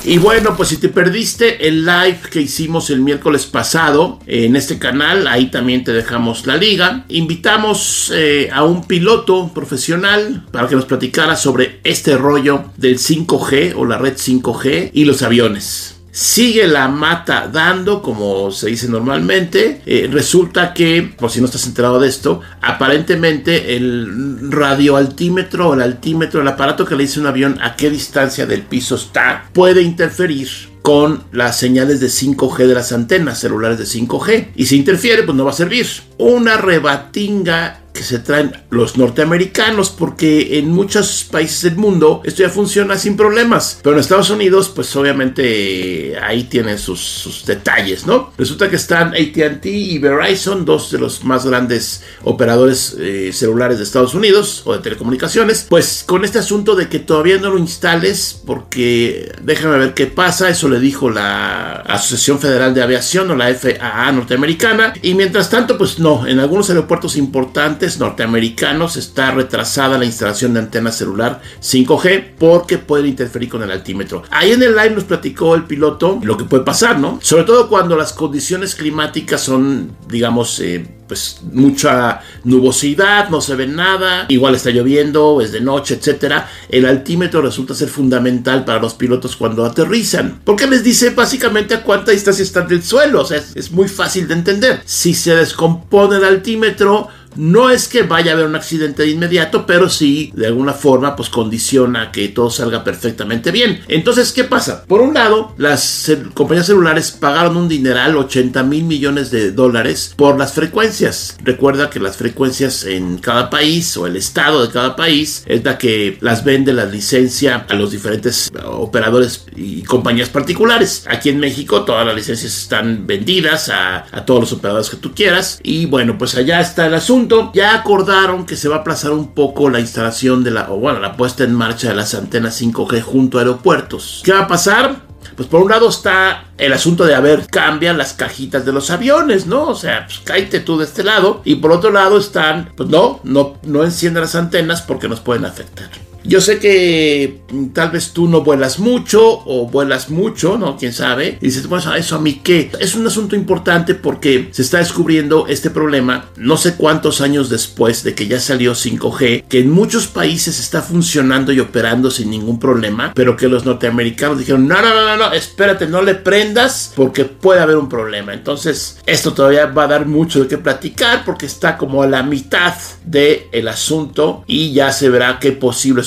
Y 0.06 0.18
bueno, 0.18 0.56
pues 0.56 0.68
si 0.68 0.76
te 0.76 0.88
perdiste 0.88 1.66
el 1.66 1.84
live 1.84 2.20
que 2.30 2.40
hicimos 2.40 2.90
el 2.90 3.00
miércoles 3.00 3.44
pasado 3.44 4.20
en 4.28 4.54
este 4.54 4.78
canal, 4.78 5.26
ahí 5.26 5.50
también 5.50 5.82
te 5.82 5.92
dejamos 5.92 6.46
la 6.46 6.56
liga. 6.56 7.04
Invitamos 7.08 8.12
eh, 8.14 8.48
a 8.52 8.62
un 8.62 8.84
piloto 8.84 9.50
profesional 9.52 10.44
para 10.52 10.68
que 10.68 10.76
nos 10.76 10.84
platicara 10.84 11.34
sobre 11.34 11.80
este 11.82 12.16
rollo 12.16 12.66
del 12.76 12.98
5G 12.98 13.74
o 13.76 13.84
la 13.84 13.98
red 13.98 14.14
5G 14.14 14.90
y 14.92 15.06
los 15.06 15.22
aviones 15.22 15.95
sigue 16.16 16.66
la 16.66 16.88
mata 16.88 17.46
dando, 17.52 18.00
como 18.00 18.50
se 18.50 18.68
dice 18.68 18.88
normalmente. 18.88 19.82
Eh, 19.84 20.08
resulta 20.10 20.72
que, 20.72 21.02
por 21.02 21.30
si 21.30 21.40
no 21.40 21.44
estás 21.44 21.66
enterado 21.66 22.00
de 22.00 22.08
esto, 22.08 22.40
aparentemente 22.62 23.76
el 23.76 24.50
radioaltímetro, 24.50 25.74
el 25.74 25.82
altímetro, 25.82 26.40
el 26.40 26.48
aparato 26.48 26.86
que 26.86 26.96
le 26.96 27.02
dice 27.02 27.20
un 27.20 27.26
avión 27.26 27.58
a 27.60 27.76
qué 27.76 27.90
distancia 27.90 28.46
del 28.46 28.62
piso 28.62 28.94
está, 28.94 29.50
puede 29.52 29.82
interferir 29.82 30.48
con 30.80 31.24
las 31.32 31.58
señales 31.58 32.00
de 32.00 32.06
5G 32.06 32.66
de 32.66 32.74
las 32.74 32.92
antenas 32.92 33.38
celulares 33.38 33.76
de 33.76 33.84
5G. 33.84 34.52
Y 34.56 34.64
si 34.64 34.76
interfiere, 34.76 35.22
pues 35.22 35.36
no 35.36 35.44
va 35.44 35.50
a 35.50 35.54
servir. 35.54 35.86
Una 36.16 36.56
rebatinga 36.56 37.80
que 37.96 38.02
se 38.02 38.18
traen 38.18 38.52
los 38.70 38.96
norteamericanos 38.96 39.90
porque 39.90 40.58
en 40.58 40.70
muchos 40.70 41.26
países 41.30 41.62
del 41.62 41.76
mundo 41.76 42.20
esto 42.24 42.42
ya 42.42 42.50
funciona 42.50 42.98
sin 42.98 43.16
problemas. 43.16 43.80
Pero 43.82 43.94
en 43.96 44.00
Estados 44.00 44.30
Unidos 44.30 44.70
pues 44.74 44.94
obviamente 44.96 46.16
ahí 46.22 46.44
tienen 46.44 46.78
sus, 46.78 47.44
detalles 47.46 48.06
no 48.06 48.32
resulta 48.36 48.68
que 48.68 48.76
están 48.76 49.08
ATT 49.08 49.66
y 49.66 49.98
Verizon 49.98 50.64
dos 50.64 50.90
de 50.90 50.98
los 50.98 51.24
más 51.24 51.46
grandes 51.46 52.02
operadores 52.24 52.96
eh, 52.98 53.30
celulares 53.32 53.78
de 53.78 53.84
Estados 53.84 54.14
Unidos 54.14 54.62
o 54.64 54.72
de 54.74 54.80
telecomunicaciones. 54.80 55.66
Pues 55.68 56.04
con 56.06 56.24
este 56.24 56.38
asunto 56.38 56.76
de 56.76 56.88
que 56.88 56.98
todavía 56.98 57.38
no 57.38 57.50
lo 57.50 57.58
instales 57.58 58.40
porque 58.44 59.32
déjame 59.42 59.78
ver 59.78 59.94
qué 59.94 60.06
pasa 60.06 60.48
eso 60.48 60.68
le 60.68 60.80
dijo 60.80 61.10
la 61.10 61.76
Asociación 61.86 62.38
Federal 62.38 62.74
de 62.74 62.82
Aviación 62.82 63.30
o 63.30 63.36
la 63.36 63.52
FAA 63.54 64.12
norteamericana. 64.12 64.94
Y 65.02 65.14
mientras 65.14 65.50
tanto 65.50 65.78
pues 65.78 65.98
no 65.98 66.26
en 66.26 66.40
algunos 66.40 66.68
aeropuertos 66.68 67.16
importantes 67.16 67.85
norteamericanos 67.98 68.96
está 68.96 69.30
retrasada 69.30 69.98
la 69.98 70.04
instalación 70.04 70.54
de 70.54 70.60
antena 70.60 70.90
celular 70.92 71.40
5G 71.62 72.34
porque 72.38 72.78
pueden 72.78 73.06
interferir 73.06 73.48
con 73.48 73.62
el 73.62 73.70
altímetro. 73.70 74.22
Ahí 74.30 74.52
en 74.52 74.62
el 74.62 74.74
live 74.74 74.90
nos 74.90 75.04
platicó 75.04 75.54
el 75.54 75.64
piloto 75.64 76.18
lo 76.22 76.36
que 76.36 76.44
puede 76.44 76.64
pasar, 76.64 76.98
¿no? 76.98 77.18
Sobre 77.22 77.44
todo 77.44 77.68
cuando 77.68 77.96
las 77.96 78.12
condiciones 78.12 78.74
climáticas 78.74 79.40
son, 79.40 79.92
digamos, 80.08 80.58
eh, 80.60 80.86
pues 81.06 81.40
mucha 81.52 82.20
nubosidad, 82.44 83.28
no 83.28 83.40
se 83.40 83.54
ve 83.54 83.66
nada, 83.66 84.26
igual 84.28 84.54
está 84.54 84.70
lloviendo, 84.70 85.40
es 85.40 85.52
de 85.52 85.60
noche, 85.60 85.94
etcétera. 85.94 86.50
El 86.68 86.86
altímetro 86.86 87.42
resulta 87.42 87.74
ser 87.74 87.88
fundamental 87.88 88.64
para 88.64 88.80
los 88.80 88.94
pilotos 88.94 89.36
cuando 89.36 89.64
aterrizan, 89.64 90.40
porque 90.44 90.66
les 90.66 90.82
dice 90.82 91.10
básicamente 91.10 91.74
a 91.74 91.82
cuánta 91.82 92.12
distancia 92.12 92.42
están 92.42 92.68
del 92.68 92.82
suelo, 92.82 93.22
o 93.22 93.24
sea, 93.24 93.38
es, 93.38 93.54
es 93.54 93.70
muy 93.70 93.88
fácil 93.88 94.26
de 94.28 94.34
entender. 94.34 94.82
Si 94.84 95.14
se 95.14 95.34
descompone 95.34 96.16
el 96.16 96.24
altímetro, 96.24 97.08
no 97.36 97.70
es 97.70 97.88
que 97.88 98.02
vaya 98.02 98.32
a 98.32 98.34
haber 98.34 98.46
un 98.46 98.56
accidente 98.56 99.02
de 99.02 99.10
inmediato, 99.10 99.66
pero 99.66 99.88
sí 99.88 100.32
de 100.34 100.46
alguna 100.46 100.72
forma 100.72 101.16
pues 101.16 101.28
condiciona 101.28 102.10
que 102.12 102.28
todo 102.28 102.50
salga 102.50 102.84
perfectamente 102.84 103.50
bien. 103.50 103.82
Entonces, 103.88 104.32
¿qué 104.32 104.44
pasa? 104.44 104.84
Por 104.84 105.00
un 105.00 105.14
lado, 105.14 105.54
las 105.58 106.10
compañías 106.34 106.66
celulares 106.66 107.12
pagaron 107.12 107.56
un 107.56 107.68
dineral, 107.68 108.16
80 108.16 108.62
mil 108.62 108.84
millones 108.84 109.30
de 109.30 109.52
dólares, 109.52 110.14
por 110.16 110.38
las 110.38 110.52
frecuencias. 110.52 111.36
Recuerda 111.42 111.90
que 111.90 112.00
las 112.00 112.16
frecuencias 112.16 112.84
en 112.84 113.18
cada 113.18 113.50
país 113.50 113.96
o 113.96 114.06
el 114.06 114.16
estado 114.16 114.66
de 114.66 114.72
cada 114.72 114.96
país 114.96 115.44
es 115.46 115.64
la 115.64 115.78
que 115.78 116.18
las 116.20 116.44
vende 116.44 116.72
la 116.72 116.84
licencia 116.84 117.66
a 117.68 117.74
los 117.74 117.90
diferentes 117.90 118.50
operadores 118.64 119.46
y 119.54 119.82
compañías 119.82 120.28
particulares. 120.28 121.04
Aquí 121.08 121.28
en 121.28 121.38
México 121.38 121.84
todas 121.84 122.06
las 122.06 122.14
licencias 122.14 122.56
están 122.56 123.06
vendidas 123.06 123.68
a, 123.68 124.06
a 124.10 124.24
todos 124.24 124.40
los 124.40 124.52
operadores 124.52 124.90
que 124.90 124.96
tú 124.96 125.12
quieras. 125.14 125.60
Y 125.62 125.86
bueno, 125.86 126.18
pues 126.18 126.34
allá 126.36 126.60
está 126.60 126.86
el 126.86 126.94
asunto 126.94 127.25
ya 127.52 127.74
acordaron 127.74 128.46
que 128.46 128.56
se 128.56 128.68
va 128.68 128.76
a 128.76 128.78
aplazar 128.80 129.12
un 129.12 129.32
poco 129.34 129.70
la 129.70 129.80
instalación 129.80 130.44
de 130.44 130.50
la, 130.50 130.70
o 130.70 130.78
bueno, 130.78 131.00
la 131.00 131.16
puesta 131.16 131.44
en 131.44 131.54
marcha 131.54 131.88
de 131.88 131.94
las 131.94 132.14
antenas 132.14 132.60
5G 132.60 133.02
junto 133.02 133.38
a 133.38 133.42
aeropuertos. 133.42 134.22
¿Qué 134.24 134.32
va 134.32 134.40
a 134.40 134.48
pasar? 134.48 135.06
Pues 135.34 135.48
por 135.48 135.62
un 135.62 135.70
lado 135.70 135.88
está 135.88 136.44
el 136.56 136.72
asunto 136.72 137.04
de, 137.04 137.14
a 137.14 137.20
ver, 137.20 137.46
cambian 137.46 137.98
las 137.98 138.14
cajitas 138.14 138.64
de 138.64 138.72
los 138.72 138.90
aviones, 138.90 139.46
¿no? 139.46 139.68
O 139.68 139.74
sea, 139.74 140.06
pues 140.06 140.20
cállate 140.24 140.60
tú 140.60 140.78
de 140.78 140.84
este 140.84 141.04
lado. 141.04 141.42
Y 141.44 141.56
por 141.56 141.72
otro 141.72 141.90
lado 141.90 142.16
están, 142.18 142.72
pues 142.76 142.88
no, 142.88 143.20
no, 143.22 143.58
no 143.62 143.84
enciendan 143.84 144.22
las 144.22 144.34
antenas 144.34 144.82
porque 144.82 145.08
nos 145.08 145.20
pueden 145.20 145.44
afectar. 145.44 145.90
Yo 146.26 146.40
sé 146.40 146.58
que 146.58 147.42
mm, 147.50 147.66
tal 147.68 147.90
vez 147.90 148.12
tú 148.12 148.28
no 148.28 148.42
vuelas 148.42 148.78
mucho 148.78 149.42
o 149.44 149.68
vuelas 149.68 150.10
mucho, 150.10 150.58
¿no? 150.58 150.76
¿Quién 150.76 150.92
sabe? 150.92 151.38
Y 151.40 151.46
dices, 151.46 151.68
bueno, 151.68 151.94
¿eso 151.94 152.16
a 152.16 152.20
mí 152.20 152.40
qué? 152.42 152.70
Es 152.80 152.94
un 152.94 153.06
asunto 153.06 153.36
importante 153.36 153.94
porque 153.94 154.48
se 154.50 154.62
está 154.62 154.78
descubriendo 154.78 155.46
este 155.46 155.70
problema 155.70 156.26
no 156.36 156.56
sé 156.56 156.76
cuántos 156.76 157.20
años 157.20 157.48
después 157.48 158.02
de 158.02 158.14
que 158.14 158.26
ya 158.26 158.40
salió 158.40 158.72
5G, 158.72 159.44
que 159.48 159.60
en 159.60 159.70
muchos 159.70 160.06
países 160.06 160.58
está 160.58 160.82
funcionando 160.82 161.52
y 161.52 161.60
operando 161.60 162.10
sin 162.10 162.30
ningún 162.30 162.58
problema, 162.58 163.12
pero 163.14 163.36
que 163.36 163.48
los 163.48 163.64
norteamericanos 163.64 164.38
dijeron, 164.38 164.66
no, 164.66 164.80
no, 164.80 164.94
no, 164.94 165.16
no, 165.16 165.32
espérate, 165.32 165.86
no 165.86 166.02
le 166.02 166.14
prendas 166.14 166.92
porque 166.94 167.24
puede 167.24 167.60
haber 167.60 167.76
un 167.76 167.88
problema. 167.88 168.32
Entonces, 168.32 168.98
esto 169.06 169.32
todavía 169.32 169.66
va 169.66 169.84
a 169.84 169.88
dar 169.88 170.06
mucho 170.06 170.42
de 170.42 170.48
qué 170.48 170.58
platicar 170.58 171.24
porque 171.24 171.46
está 171.46 171.76
como 171.76 172.02
a 172.02 172.06
la 172.06 172.22
mitad 172.22 172.74
del 173.04 173.42
el 173.52 173.68
asunto 173.68 174.44
y 174.46 174.72
ya 174.72 174.92
se 174.92 175.08
verá 175.08 175.38
qué 175.40 175.52
posible 175.52 176.02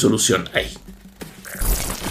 ahí. 0.53 0.69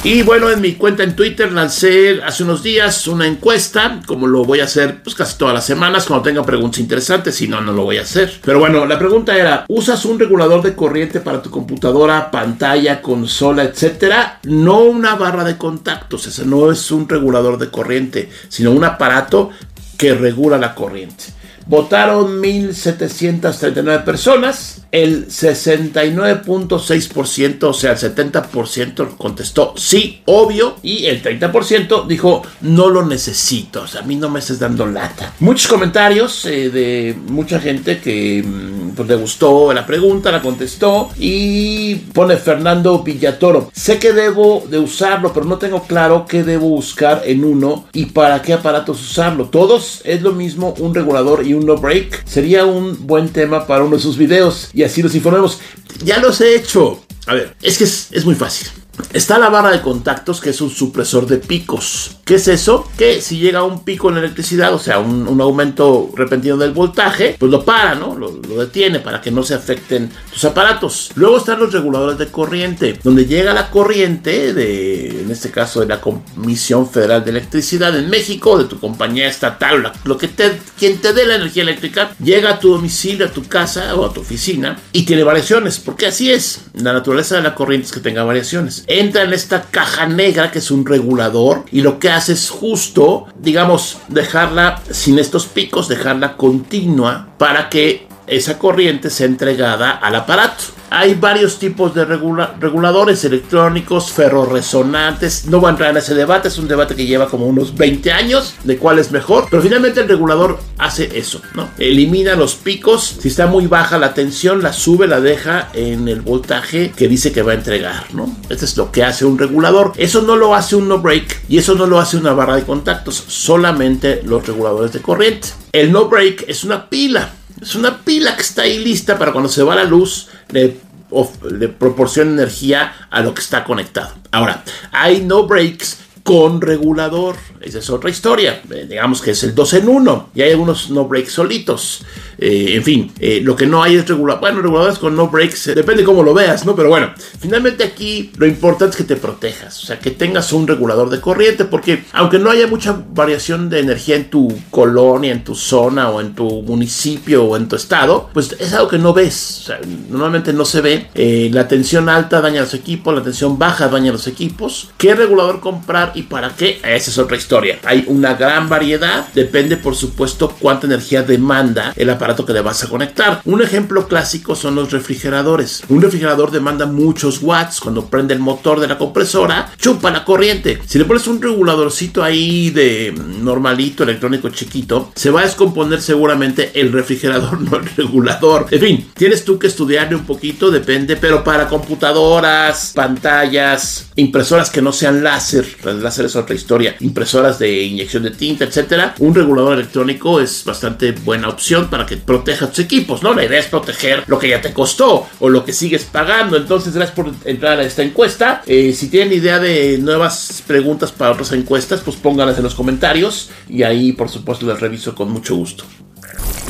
Y 0.04 0.22
bueno, 0.22 0.48
en 0.48 0.60
mi 0.60 0.74
cuenta 0.74 1.02
en 1.02 1.16
Twitter 1.16 1.50
lancé 1.50 2.22
hace 2.22 2.44
unos 2.44 2.62
días 2.62 3.08
una 3.08 3.26
encuesta, 3.26 4.00
como 4.06 4.28
lo 4.28 4.44
voy 4.44 4.60
a 4.60 4.64
hacer 4.64 5.02
pues 5.02 5.16
casi 5.16 5.36
todas 5.36 5.52
las 5.52 5.66
semanas 5.66 6.06
cuando 6.06 6.22
tenga 6.22 6.44
preguntas 6.46 6.78
interesantes, 6.78 7.34
si 7.34 7.48
no, 7.48 7.60
no 7.60 7.72
lo 7.72 7.82
voy 7.82 7.98
a 7.98 8.02
hacer. 8.02 8.40
Pero 8.44 8.60
bueno, 8.60 8.86
la 8.86 8.96
pregunta 8.96 9.36
era, 9.36 9.64
¿usas 9.68 10.04
un 10.04 10.20
regulador 10.20 10.62
de 10.62 10.76
corriente 10.76 11.18
para 11.18 11.42
tu 11.42 11.50
computadora, 11.50 12.30
pantalla, 12.30 13.02
consola, 13.02 13.64
etcétera? 13.64 14.38
No 14.44 14.82
una 14.82 15.16
barra 15.16 15.42
de 15.42 15.58
contactos, 15.58 16.28
ese 16.28 16.46
no 16.46 16.70
es 16.70 16.92
un 16.92 17.08
regulador 17.08 17.58
de 17.58 17.68
corriente, 17.68 18.30
sino 18.48 18.70
un 18.70 18.84
aparato 18.84 19.50
que 19.96 20.14
regula 20.14 20.58
la 20.58 20.76
corriente. 20.76 21.37
Votaron 21.68 22.42
1.739 22.42 24.04
personas 24.04 24.82
el 24.90 25.28
69.6%, 25.28 27.64
o 27.64 27.74
sea, 27.74 27.92
el 27.92 27.98
70% 27.98 29.18
contestó 29.18 29.74
sí, 29.76 30.22
obvio, 30.24 30.76
y 30.82 31.04
el 31.06 31.22
30% 31.22 32.06
dijo 32.06 32.40
no 32.62 32.88
lo 32.88 33.04
necesito, 33.04 33.82
o 33.82 33.86
sea, 33.86 34.00
a 34.00 34.04
mí 34.04 34.16
no 34.16 34.30
me 34.30 34.38
estés 34.38 34.58
dando 34.58 34.86
lata. 34.86 35.34
Muchos 35.40 35.68
comentarios 35.68 36.46
eh, 36.46 36.70
de 36.70 37.14
mucha 37.26 37.60
gente 37.60 38.00
que 38.00 38.42
mm, 38.42 38.77
pues, 39.06 39.08
le 39.08 39.16
gustó 39.16 39.72
la 39.72 39.86
pregunta, 39.86 40.32
la 40.32 40.42
contestó, 40.42 41.10
y 41.18 41.94
pone 42.12 42.36
Fernando 42.36 43.02
Villatoro, 43.02 43.70
sé 43.72 43.98
que 43.98 44.12
debo 44.12 44.64
de 44.68 44.78
usarlo, 44.78 45.32
pero 45.32 45.46
no 45.46 45.58
tengo 45.58 45.84
claro 45.84 46.26
qué 46.28 46.42
debo 46.42 46.68
buscar 46.68 47.22
en 47.24 47.44
uno 47.44 47.86
y 47.92 48.06
para 48.06 48.42
qué 48.42 48.52
aparatos 48.52 49.00
usarlo. 49.00 49.46
Todos 49.46 50.02
es 50.04 50.22
lo 50.22 50.32
mismo, 50.32 50.74
un 50.78 50.94
regulador 50.94 51.46
y 51.46 51.54
un 51.54 51.64
no 51.64 51.76
break. 51.76 52.26
Sería 52.26 52.64
un 52.64 53.06
buen 53.06 53.28
tema 53.28 53.66
para 53.66 53.84
uno 53.84 53.96
de 53.96 54.02
sus 54.02 54.18
videos 54.18 54.70
y 54.74 54.82
así 54.82 55.02
los 55.02 55.14
informemos. 55.14 55.60
Ya 56.02 56.18
los 56.18 56.40
he 56.40 56.56
hecho. 56.56 57.00
A 57.26 57.34
ver, 57.34 57.54
es 57.62 57.78
que 57.78 57.84
es, 57.84 58.24
muy 58.24 58.34
fácil. 58.34 58.68
Está 59.12 59.38
la 59.38 59.48
barra 59.48 59.70
de 59.70 59.80
contactos, 59.80 60.40
que 60.40 60.50
es 60.50 60.60
un 60.60 60.70
supresor 60.70 61.26
de 61.26 61.38
picos. 61.38 62.16
¿Qué 62.24 62.34
es 62.34 62.48
eso? 62.48 62.86
Que 62.98 63.22
si 63.22 63.38
llega 63.38 63.62
un 63.62 63.84
pico 63.84 64.08
en 64.08 64.16
la 64.16 64.20
electricidad, 64.20 64.74
o 64.74 64.78
sea, 64.78 64.98
un, 64.98 65.40
aumento 65.40 66.10
repentino 66.14 66.56
del 66.56 66.72
voltaje, 66.72 67.36
pues 67.38 67.50
lo 67.50 67.64
para, 67.64 67.94
¿no? 67.94 68.14
Lo, 68.14 68.30
detiene 68.30 69.00
para 69.00 69.20
que 69.20 69.30
no 69.30 69.42
se 69.42 69.54
afecten 69.54 70.10
tus 70.32 70.44
aparatos. 70.44 71.10
Luego 71.14 71.38
están 71.38 71.60
los 71.60 71.72
reguladores 71.72 72.18
de 72.18 72.26
corriente, 72.26 72.98
donde 73.02 73.24
llega 73.24 73.54
la 73.54 73.70
corriente 73.70 74.52
de, 74.52 75.22
en 75.22 75.30
este 75.30 75.50
caso, 75.50 75.80
de 75.80 75.86
la 75.86 76.00
Comisión 76.00 76.88
Federal 76.88 77.24
de 77.24 77.30
Electricidad 77.30 77.96
en 77.96 78.10
México, 78.10 78.58
de 78.58 78.64
tu 78.64 78.78
compañía 78.78 79.28
estatal, 79.28 79.92
lo 80.04 80.18
que 80.18 80.28
te, 80.28 80.58
quien 80.78 80.98
te 80.98 81.12
dé 81.12 81.24
la 81.24 81.36
energía 81.36 81.62
eléctrica, 81.62 82.10
llega 82.22 82.50
a 82.50 82.58
tu 82.58 82.72
domicilio, 82.72 83.26
a 83.26 83.30
tu 83.30 83.44
casa 83.44 83.94
o 83.94 84.04
a 84.04 84.12
tu 84.12 84.20
oficina 84.20 84.78
y 84.92 85.04
tiene 85.04 85.22
variaciones, 85.22 85.78
porque 85.78 86.06
así 86.06 86.30
es. 86.30 86.62
La 86.74 86.92
naturaleza 86.92 87.36
de 87.36 87.42
la 87.42 87.54
corriente 87.54 87.86
es 87.86 87.92
que 87.92 88.00
tenga 88.00 88.24
variaciones 88.24 88.84
entra 88.88 89.22
en 89.22 89.32
esta 89.32 89.62
caja 89.62 90.06
negra 90.06 90.50
que 90.50 90.58
es 90.58 90.70
un 90.70 90.84
regulador 90.84 91.64
y 91.70 91.82
lo 91.82 91.98
que 91.98 92.10
hace 92.10 92.32
es 92.32 92.50
justo, 92.50 93.26
digamos, 93.38 93.98
dejarla 94.08 94.82
sin 94.90 95.18
estos 95.18 95.46
picos, 95.46 95.88
dejarla 95.88 96.36
continua 96.36 97.28
para 97.38 97.68
que 97.68 98.08
esa 98.26 98.58
corriente 98.58 99.10
sea 99.10 99.26
entregada 99.26 99.90
al 99.90 100.14
aparato. 100.14 100.64
Hay 100.90 101.14
varios 101.14 101.58
tipos 101.58 101.94
de 101.94 102.04
reguladores 102.04 103.24
electrónicos, 103.24 104.10
ferroresonantes. 104.10 105.46
No 105.46 105.60
voy 105.60 105.68
a 105.68 105.70
entrar 105.72 105.90
en 105.90 105.98
ese 105.98 106.14
debate, 106.14 106.48
es 106.48 106.58
un 106.58 106.68
debate 106.68 106.94
que 106.94 107.06
lleva 107.06 107.28
como 107.28 107.46
unos 107.46 107.76
20 107.76 108.10
años 108.12 108.54
de 108.64 108.78
cuál 108.78 108.98
es 108.98 109.10
mejor. 109.10 109.46
Pero 109.50 109.62
finalmente 109.62 110.00
el 110.00 110.08
regulador 110.08 110.58
hace 110.78 111.18
eso, 111.18 111.42
¿no? 111.54 111.68
Elimina 111.78 112.36
los 112.36 112.54
picos. 112.54 113.18
Si 113.20 113.28
está 113.28 113.46
muy 113.46 113.66
baja 113.66 113.98
la 113.98 114.14
tensión, 114.14 114.62
la 114.62 114.72
sube, 114.72 115.06
la 115.06 115.20
deja 115.20 115.68
en 115.74 116.08
el 116.08 116.22
voltaje 116.22 116.92
que 116.96 117.08
dice 117.08 117.32
que 117.32 117.42
va 117.42 117.52
a 117.52 117.56
entregar, 117.56 118.06
¿no? 118.14 118.34
Esto 118.48 118.64
es 118.64 118.76
lo 118.76 118.90
que 118.90 119.04
hace 119.04 119.24
un 119.24 119.38
regulador. 119.38 119.92
Eso 119.96 120.22
no 120.22 120.36
lo 120.36 120.54
hace 120.54 120.76
un 120.76 120.88
no 120.88 120.98
break 120.98 121.42
y 121.48 121.58
eso 121.58 121.74
no 121.74 121.86
lo 121.86 121.98
hace 121.98 122.16
una 122.16 122.32
barra 122.32 122.56
de 122.56 122.64
contactos, 122.64 123.24
solamente 123.26 124.22
los 124.24 124.46
reguladores 124.46 124.92
de 124.92 125.02
corriente. 125.02 125.48
El 125.72 125.92
no 125.92 126.08
break 126.08 126.44
es 126.48 126.64
una 126.64 126.88
pila 126.88 127.32
es 127.60 127.74
una 127.74 127.98
pila 128.04 128.36
que 128.36 128.42
está 128.42 128.62
ahí 128.62 128.78
lista 128.78 129.18
para 129.18 129.32
cuando 129.32 129.48
se 129.48 129.62
va 129.62 129.74
la 129.74 129.84
luz, 129.84 130.28
le, 130.50 131.68
proporciona 131.68 132.32
energía 132.32 132.92
a 133.10 133.20
lo 133.20 133.34
que 133.34 133.40
está 133.40 133.64
conectado. 133.64 134.12
Ahora, 134.30 134.64
hay 134.92 135.22
no 135.22 135.46
breaks 135.46 135.98
con 136.22 136.60
regulador. 136.60 137.36
Esa 137.60 137.78
es 137.78 137.88
otra 137.90 138.10
historia. 138.10 138.60
Eh, 138.70 138.86
digamos 138.88 139.22
que 139.22 139.30
es 139.30 139.42
el 139.44 139.54
2 139.54 139.74
en 139.74 139.88
1 139.88 140.30
y 140.34 140.42
hay 140.42 140.52
algunos 140.52 140.90
no 140.90 141.06
breaks 141.06 141.32
solitos. 141.32 142.04
Eh, 142.38 142.76
en 142.76 142.84
fin, 142.84 143.12
eh, 143.18 143.40
lo 143.42 143.56
que 143.56 143.66
no 143.66 143.82
hay 143.82 143.96
es 143.96 144.08
regulador. 144.08 144.40
Bueno, 144.40 144.62
reguladores 144.62 144.98
con 144.98 145.16
no 145.16 145.28
breaks, 145.28 145.74
depende 145.74 146.04
cómo 146.04 146.22
lo 146.22 146.32
veas, 146.32 146.64
¿no? 146.64 146.76
Pero 146.76 146.88
bueno, 146.88 147.12
finalmente 147.40 147.84
aquí 147.84 148.30
lo 148.36 148.46
importante 148.46 148.92
es 148.92 148.96
que 148.96 149.04
te 149.04 149.16
protejas. 149.16 149.82
O 149.82 149.86
sea, 149.86 149.98
que 149.98 150.12
tengas 150.12 150.52
un 150.52 150.66
regulador 150.66 151.10
de 151.10 151.20
corriente 151.20 151.64
porque 151.64 152.04
aunque 152.12 152.38
no 152.38 152.50
haya 152.50 152.66
mucha 152.68 153.02
variación 153.12 153.68
de 153.68 153.80
energía 153.80 154.16
en 154.16 154.30
tu 154.30 154.56
colonia, 154.70 155.32
en 155.32 155.42
tu 155.42 155.54
zona 155.54 156.10
o 156.10 156.20
en 156.20 156.34
tu 156.34 156.62
municipio 156.62 157.44
o 157.44 157.56
en 157.56 157.68
tu 157.68 157.76
estado, 157.76 158.30
pues 158.32 158.54
es 158.58 158.72
algo 158.72 158.88
que 158.88 158.98
no 158.98 159.12
ves. 159.12 159.58
O 159.62 159.64
sea, 159.66 159.80
normalmente 160.08 160.52
no 160.52 160.64
se 160.64 160.80
ve. 160.80 161.50
la 161.52 161.66
tensión 161.66 162.08
alta 162.08 162.40
daña 162.40 162.60
los 162.60 162.74
equipos, 162.74 163.14
la 163.14 163.22
tensión 163.22 163.58
baja 163.58 163.88
daña 163.88 164.12
los 164.12 164.28
equipos. 164.28 164.90
¿Qué 164.96 165.14
regulador 165.14 165.60
comprar? 165.60 166.12
¿Y 166.14 166.22
para 166.22 166.50
qué? 166.50 166.80
Esa 166.84 167.10
es 167.10 167.18
otra 167.18 167.36
historia. 167.36 167.78
Hay 167.84 168.04
una 168.06 168.34
gran 168.34 168.68
variedad. 168.68 169.26
Depende, 169.34 169.76
por 169.76 169.96
supuesto, 169.96 170.54
cuánta 170.60 170.86
energía 170.86 171.22
demanda 171.22 171.92
el 171.96 172.10
aparato 172.10 172.27
aparato 172.28 172.44
que 172.44 172.52
le 172.52 172.60
vas 172.60 172.84
a 172.84 172.88
conectar. 172.88 173.40
Un 173.46 173.62
ejemplo 173.62 174.06
clásico 174.06 174.54
son 174.54 174.74
los 174.74 174.92
refrigeradores. 174.92 175.82
Un 175.88 176.02
refrigerador 176.02 176.50
demanda 176.50 176.84
muchos 176.84 177.42
watts. 177.42 177.80
Cuando 177.80 178.04
prende 178.04 178.34
el 178.34 178.40
motor 178.40 178.80
de 178.80 178.88
la 178.88 178.98
compresora, 178.98 179.72
chupa 179.78 180.10
la 180.10 180.24
corriente. 180.24 180.78
Si 180.86 180.98
le 180.98 181.06
pones 181.06 181.26
un 181.26 181.40
reguladorcito 181.40 182.22
ahí 182.22 182.68
de 182.70 183.14
normalito, 183.40 184.02
electrónico 184.02 184.50
chiquito, 184.50 185.10
se 185.14 185.30
va 185.30 185.40
a 185.40 185.44
descomponer 185.44 186.02
seguramente 186.02 186.70
el 186.74 186.92
refrigerador, 186.92 187.60
no 187.62 187.78
el 187.78 187.86
regulador. 187.96 188.66
En 188.70 188.80
fin, 188.80 189.10
tienes 189.14 189.44
tú 189.44 189.58
que 189.58 189.68
estudiarle 189.68 190.14
un 190.14 190.26
poquito, 190.26 190.70
depende, 190.70 191.16
pero 191.16 191.42
para 191.42 191.66
computadoras, 191.66 192.92
pantallas, 192.94 194.10
impresoras 194.16 194.68
que 194.68 194.82
no 194.82 194.92
sean 194.92 195.24
láser, 195.24 195.66
láser 195.84 196.26
es 196.26 196.36
otra 196.36 196.54
historia, 196.54 196.96
impresoras 197.00 197.58
de 197.58 197.84
inyección 197.84 198.24
de 198.24 198.32
tinta, 198.32 198.64
etcétera, 198.64 199.14
un 199.18 199.34
regulador 199.34 199.74
electrónico 199.74 200.40
es 200.40 200.64
bastante 200.64 201.12
buena 201.12 201.48
opción 201.48 201.88
para 201.88 202.04
que 202.04 202.17
proteja 202.24 202.68
tus 202.68 202.80
equipos, 202.80 203.22
¿no? 203.22 203.34
La 203.34 203.44
idea 203.44 203.58
es 203.58 203.66
proteger 203.66 204.24
lo 204.26 204.38
que 204.38 204.48
ya 204.48 204.60
te 204.60 204.72
costó 204.72 205.26
o 205.40 205.48
lo 205.48 205.64
que 205.64 205.72
sigues 205.72 206.04
pagando. 206.04 206.56
Entonces, 206.56 206.94
gracias 206.94 207.14
por 207.14 207.32
entrar 207.44 207.78
a 207.78 207.82
esta 207.82 208.02
encuesta. 208.02 208.62
Eh, 208.66 208.92
si 208.92 209.08
tienen 209.08 209.32
idea 209.32 209.58
de 209.58 209.98
nuevas 209.98 210.62
preguntas 210.66 211.12
para 211.12 211.32
otras 211.32 211.52
encuestas, 211.52 212.00
pues 212.04 212.16
pónganlas 212.16 212.58
en 212.58 212.64
los 212.64 212.74
comentarios 212.74 213.50
y 213.68 213.82
ahí, 213.82 214.12
por 214.12 214.28
supuesto, 214.28 214.66
las 214.66 214.80
reviso 214.80 215.14
con 215.14 215.30
mucho 215.30 215.56
gusto. 215.56 215.84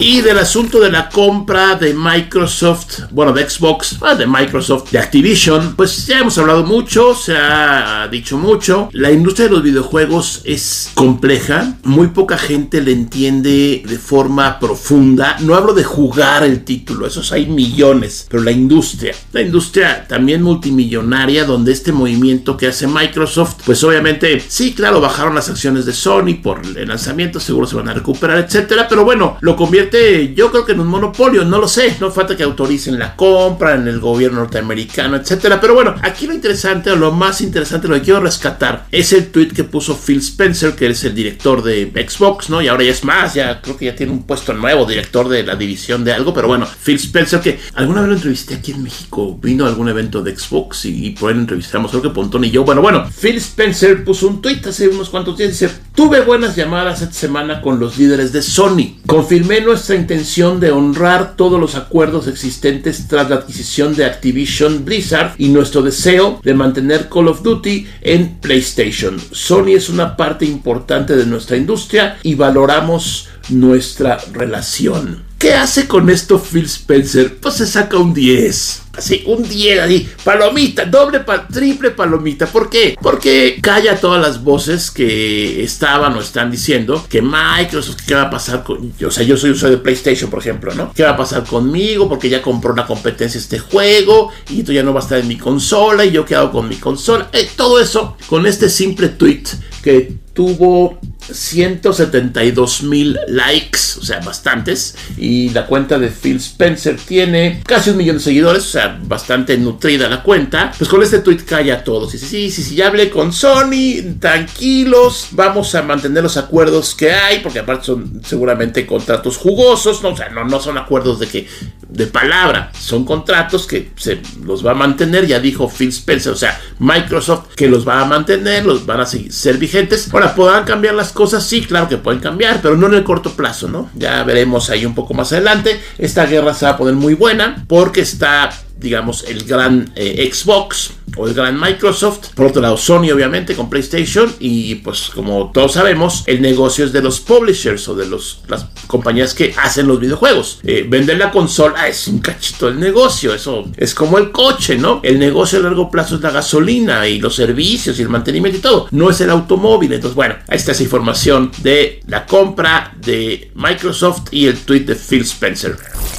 Y 0.01 0.21
del 0.21 0.39
asunto 0.39 0.79
de 0.79 0.93
la 0.93 1.09
compra 1.09 1.75
de 1.75 1.93
Microsoft, 1.93 3.01
bueno, 3.11 3.33
de 3.33 3.51
Xbox, 3.51 3.99
ah, 4.01 4.15
de 4.15 4.29
Microsoft, 4.29 4.93
de 4.93 4.99
Activision, 5.01 5.75
pues 5.75 6.07
ya 6.07 6.21
hemos 6.21 6.39
hablado 6.39 6.65
mucho, 6.65 7.17
se 7.17 7.37
ha 7.37 8.07
dicho 8.09 8.39
mucho. 8.39 8.91
La 8.93 9.11
industria 9.11 9.49
de 9.49 9.55
los 9.55 9.63
videojuegos 9.65 10.43
es 10.45 10.93
compleja, 10.95 11.75
muy 11.83 12.09
poca 12.09 12.39
gente 12.39 12.81
le 12.81 12.93
entiende 12.93 13.83
de 13.85 13.99
forma 13.99 14.61
profunda. 14.61 15.37
No 15.41 15.57
hablo 15.57 15.75
de 15.75 15.83
jugar 15.83 16.45
el 16.45 16.65
título, 16.65 17.05
esos 17.05 17.33
hay 17.33 17.47
millones, 17.47 18.29
pero 18.31 18.45
la 18.45 18.53
industria, 18.53 19.17
la 19.33 19.41
industria 19.41 20.07
también 20.07 20.43
multimillonaria, 20.45 21.45
donde 21.45 21.73
este 21.73 21.91
movimiento 21.91 22.57
que 22.57 22.69
hace 22.69 22.87
Microsoft, 22.87 23.63
pues 23.67 23.83
obviamente, 23.83 24.41
sí, 24.47 24.75
claro, 24.75 25.01
bajaron 25.01 25.35
las 25.35 25.49
acciones 25.49 25.87
de 25.87 25.93
Sony 25.93 26.37
por 26.41 26.61
el 26.65 26.87
lanzamiento, 26.87 27.41
seguro 27.41 27.67
se 27.67 27.75
van 27.75 27.89
a 27.89 27.95
recuperar, 27.95 28.39
etcétera, 28.39 28.87
pero 28.89 29.05
bueno, 29.05 29.39
lo 29.41 29.57
convierte 29.69 30.33
yo 30.35 30.51
creo 30.51 30.65
que 30.65 30.73
en 30.73 30.81
un 30.81 30.87
monopolio, 30.87 31.45
no 31.45 31.59
lo 31.59 31.69
sé, 31.69 31.99
no 32.01 32.11
falta 32.11 32.35
que 32.35 32.43
autoricen 32.43 32.99
la 32.99 33.15
compra 33.15 33.75
en 33.75 33.87
el 33.87 34.01
gobierno 34.01 34.39
norteamericano, 34.39 35.17
etcétera. 35.17 35.61
Pero 35.61 35.75
bueno, 35.75 35.95
aquí 36.01 36.27
lo 36.27 36.33
interesante 36.33 36.91
o 36.91 36.97
lo 36.97 37.13
más 37.13 37.43
interesante, 37.43 37.87
lo 37.87 37.97
que 37.97 38.01
quiero 38.01 38.21
rescatar 38.21 38.87
es 38.91 39.13
el 39.13 39.31
tweet 39.31 39.49
que 39.49 39.65
puso 39.65 39.95
Phil 39.95 40.21
Spencer, 40.21 40.75
que 40.75 40.87
es 40.87 41.05
el 41.05 41.15
director 41.15 41.63
de 41.63 41.93
Xbox, 42.09 42.49
¿no? 42.49 42.63
Y 42.63 42.69
ahora 42.69 42.85
ya 42.85 42.93
es 42.93 43.05
más, 43.05 43.35
ya 43.35 43.61
creo 43.61 43.77
que 43.77 43.85
ya 43.85 43.95
tiene 43.95 44.13
un 44.13 44.23
puesto 44.23 44.55
nuevo, 44.55 44.87
director 44.87 45.29
de 45.29 45.43
la 45.43 45.55
división 45.55 46.03
de 46.03 46.15
algo, 46.15 46.33
pero 46.33 46.49
bueno, 46.49 46.67
Phil 46.83 46.97
Spencer, 46.97 47.41
que 47.41 47.61
alguna 47.75 48.01
vez 48.01 48.09
lo 48.09 48.17
entrevisté 48.17 48.55
aquí 48.55 48.73
en 48.73 48.83
México, 48.83 49.39
vino 49.43 49.67
a 49.67 49.69
algún 49.69 49.91
evento 49.91 50.23
de 50.23 50.35
Xbox 50.35 50.87
y, 50.87 51.11
por 51.11 51.29
ahí 51.29 51.35
lo 51.35 51.43
entrevistamos, 51.43 51.91
creo 51.91 52.03
que 52.03 52.09
Pontón 52.09 52.45
y 52.45 52.51
yo. 52.51 52.65
Bueno, 52.65 52.81
bueno, 52.81 53.07
Phil 53.21 53.37
Spencer 53.37 54.03
puso 54.03 54.29
un 54.29 54.41
tweet 54.41 54.63
hace 54.67 54.89
unos 54.89 55.11
cuantos 55.11 55.37
días, 55.37 55.51
dice, 55.51 55.71
tuve 55.95 56.23
buenas 56.23 56.57
llamadas 56.57 57.03
esta 57.03 57.15
semana 57.15 57.61
con 57.61 57.79
los 57.79 57.99
líderes 57.99 58.33
de 58.33 58.41
Sony. 58.41 58.97
Confirmé 59.07 59.58
nuestra 59.61 59.97
intención 59.97 60.61
de 60.61 60.71
honrar 60.71 61.37
todos 61.37 61.61
los 61.61 61.75
acuerdos 61.75 62.27
existentes 62.27 63.07
tras 63.09 63.29
la 63.31 63.37
adquisición 63.37 63.95
de 63.95 64.05
Activision 64.05 64.85
Blizzard 64.85 65.35
y 65.39 65.49
nuestro 65.49 65.83
deseo 65.83 66.41
de 66.43 66.55
mantener 66.55 67.09
Call 67.09 67.29
of 67.29 67.43
Duty 67.43 67.87
en 68.01 68.39
PlayStation. 68.41 69.21
Sony 69.33 69.75
es 69.77 69.89
una 69.89 70.17
parte 70.17 70.45
importante 70.45 71.17
de 71.17 71.27
nuestra 71.27 71.57
industria 71.57 72.19
y 72.23 72.35
valoramos 72.35 73.29
nuestra 73.49 74.19
relación. 74.33 75.25
¿Qué 75.39 75.55
hace 75.55 75.87
con 75.87 76.11
esto 76.11 76.41
Phil 76.41 76.65
Spencer? 76.65 77.37
Pues 77.37 77.55
se 77.55 77.67
saca 77.67 77.97
un 77.97 78.13
10. 78.13 78.88
Así, 78.99 79.23
un 79.27 79.49
10 79.49 79.81
ahí. 79.81 80.09
Palomita, 80.25 80.85
doble, 80.85 81.21
triple 81.53 81.93
palomita. 81.93 82.47
¿Por 82.47 82.69
qué? 82.69 82.97
Porque 83.01 83.59
calla 83.63 83.97
todas 83.97 84.21
las 84.21 84.43
voces 84.43 84.91
que 84.91 85.63
estaban 85.63 86.15
o 86.15 86.21
están 86.21 86.51
diciendo 86.51 87.07
que 87.09 87.23
Microsoft, 87.23 87.99
¿qué 88.07 88.15
va 88.15 88.23
a 88.23 88.31
pasar 88.31 88.65
con.? 88.65 88.93
O 89.07 89.11
sea, 89.11 89.23
yo 89.23 89.37
soy 89.37 89.51
usuario 89.51 89.79
de 89.79 89.85
PlayStation, 89.85 90.29
por 90.29 90.41
ejemplo, 90.41 90.75
¿no? 90.75 90.93
¿Qué 90.93 91.05
va 91.05 91.11
a 91.11 91.17
pasar 91.17 91.45
conmigo? 91.45 92.09
Porque 92.09 92.29
ya 92.29 92.43
compró 92.43 92.73
una 92.73 92.87
competencia 92.87 93.39
este 93.39 93.61
juego 93.61 94.33
y 94.51 94.61
esto 94.61 94.73
ya 94.73 94.83
no 94.83 94.93
va 94.93 94.99
a 94.99 95.03
estar 95.05 95.19
en 95.19 95.29
mi 95.29 95.39
consola 95.39 96.05
y 96.05 96.11
yo 96.11 96.25
quedo 96.25 96.51
con 96.51 96.69
mi 96.69 96.77
consola. 96.77 97.29
Eh, 97.33 97.49
todo 97.55 97.79
eso 97.79 98.17
con 98.27 98.47
este 98.47 98.69
simple 98.69 99.11
tweet 99.11 99.45
que 99.81 100.13
tuvo 100.39 101.01
172 101.33 102.85
mil 102.85 103.19
likes, 103.27 103.99
o 103.99 104.05
sea, 104.05 104.21
bastantes. 104.21 104.95
Y 105.17 105.51
la 105.51 105.67
cuenta 105.67 105.99
de 105.99 106.11
Phil 106.11 106.37
Spencer 106.37 106.97
tiene 106.97 107.61
casi 107.67 107.91
un 107.91 107.97
millón 107.97 108.19
de 108.19 108.23
seguidores, 108.23 108.63
o 108.63 108.71
sea, 108.71 109.01
bastante 109.03 109.59
nutrida 109.59 110.09
la 110.09 110.23
cuenta. 110.23 110.73
Pues 110.79 110.89
con 110.89 111.03
este 111.03 111.19
tweet 111.19 111.39
calla 111.39 111.75
a 111.75 111.83
todos. 111.83 112.13
Dice, 112.13 112.25
sí, 112.25 112.53
sí, 112.53 112.63
sí, 112.63 112.77
ya 112.77 112.87
hablé 112.87 113.11
con 113.11 113.33
Sony, 113.33 114.15
tranquilos, 114.21 115.31
vamos 115.33 115.75
a 115.75 115.83
mantener 115.83 116.23
los 116.23 116.37
acuerdos 116.37 116.95
que 116.95 117.11
hay, 117.11 117.41
porque 117.41 117.59
aparte 117.59 117.87
son 117.87 118.23
seguramente 118.25 118.87
contratos 118.87 119.39
jugosos, 119.39 120.05
o 120.05 120.17
sea, 120.17 120.29
no, 120.29 120.45
no 120.45 120.61
son 120.61 120.79
acuerdos 120.79 121.19
de 121.19 121.27
que 121.27 121.49
de 121.89 122.07
palabra, 122.07 122.71
son 122.79 123.05
contratos 123.05 123.67
que 123.67 123.93
se 123.97 124.21
los 124.45 124.65
va 124.65 124.73
a 124.73 124.75
mantener, 124.75 125.27
ya 125.27 125.41
dijo 125.41 125.69
Phil 125.69 125.89
Spencer, 125.89 126.33
o 126.33 126.37
sea, 126.37 126.61
Microsoft 126.79 127.55
que 127.57 127.69
los 127.69 127.87
va 127.87 128.01
a 128.01 128.05
mantener, 128.05 128.67
los 128.67 128.85
van 128.85 129.01
a 129.01 129.07
seguir, 129.07 129.33
ser 129.33 129.57
vigentes. 129.57 130.13
Ahora, 130.13 130.35
¿podrán 130.35 130.65
cambiar 130.65 130.95
las 130.95 131.13
cosas? 131.13 131.47
Sí, 131.47 131.63
claro 131.63 131.89
que 131.89 131.97
pueden 131.97 132.21
cambiar, 132.21 132.61
pero 132.61 132.77
no 132.77 132.87
en 132.89 132.95
el 132.95 133.05
corto 133.05 133.33
plazo, 133.33 133.69
¿no? 133.69 133.91
Ya 133.95 134.23
veremos 134.25 134.71
ahí 134.71 134.85
un 134.85 134.95
poco 134.95 135.15
más 135.15 135.33
adelante. 135.33 135.81
Esta 135.97 136.27
guerra 136.27 136.55
se 136.55 136.67
va 136.67 136.73
a 136.73 136.77
poner 136.77 136.95
muy 136.95 137.15
buena 137.15 137.65
porque 137.67 138.03
está 138.03 138.51
digamos, 138.79 139.25
el 139.25 139.45
gran 139.45 139.93
eh, 139.97 140.31
Xbox 140.33 140.93
o 141.17 141.27
el 141.27 141.35
gran 141.35 141.59
Microsoft. 141.59 142.29
Por 142.35 142.47
otro 142.47 142.63
lado, 142.63 142.77
Sony, 142.77 143.11
obviamente, 143.13 143.55
con 143.55 143.69
PlayStation. 143.69 144.33
Y 144.39 144.77
pues, 144.77 145.11
como 145.15 145.51
todos 145.53 145.73
sabemos, 145.73 146.23
el 146.27 146.41
negocio 146.41 146.85
es 146.85 146.93
de 146.93 147.03
los 147.03 147.21
publishers 147.21 147.89
o 147.89 147.95
de 147.95 148.07
los, 148.07 148.43
las 148.49 148.67
compañías 148.87 149.35
que 149.35 149.55
hacen 149.57 149.89
los 149.89 149.99
videojuegos. 149.99 150.61
Eh, 150.63 150.87
vender 150.89 151.19
la 151.19 151.31
consola 151.31 151.89
es 151.89 152.07
un 152.09 152.21
cachito 152.21 152.67
del 152.67 152.79
negocio. 152.79 153.35
Eso 153.35 153.69
es 153.77 153.95
como 153.95 154.19
el 154.19 154.31
coche, 154.31 154.77
¿no? 154.77 155.01
El 155.03 155.19
negocio 155.19 155.59
a 155.59 155.63
largo 155.63 155.91
plazo 155.91 156.17
es 156.17 156.21
la 156.21 156.31
gasolina 156.31 157.09
y 157.09 157.19
los 157.19 157.35
servicios 157.35 157.99
y 157.99 158.03
el 158.03 158.09
mantenimiento 158.09 158.59
y 158.59 158.63
todo. 158.63 158.89
No 158.91 159.11
es 159.11 159.21
el 159.21 159.31
automóvil. 159.31 159.93
Entonces, 159.93 160.15
bueno, 160.15 160.37
ahí 160.47 160.57
está 160.57 160.73
esa 160.73 160.83
información 160.83 161.51
de 161.63 162.01
la 162.07 162.27
compra 162.27 162.95
de 163.05 163.51
Microsoft 163.55 164.29
y 164.31 164.47
el 164.47 164.59
tweet 164.59 164.81
de 164.81 164.95
Phil 164.95 165.23
Spencer. 165.23 165.77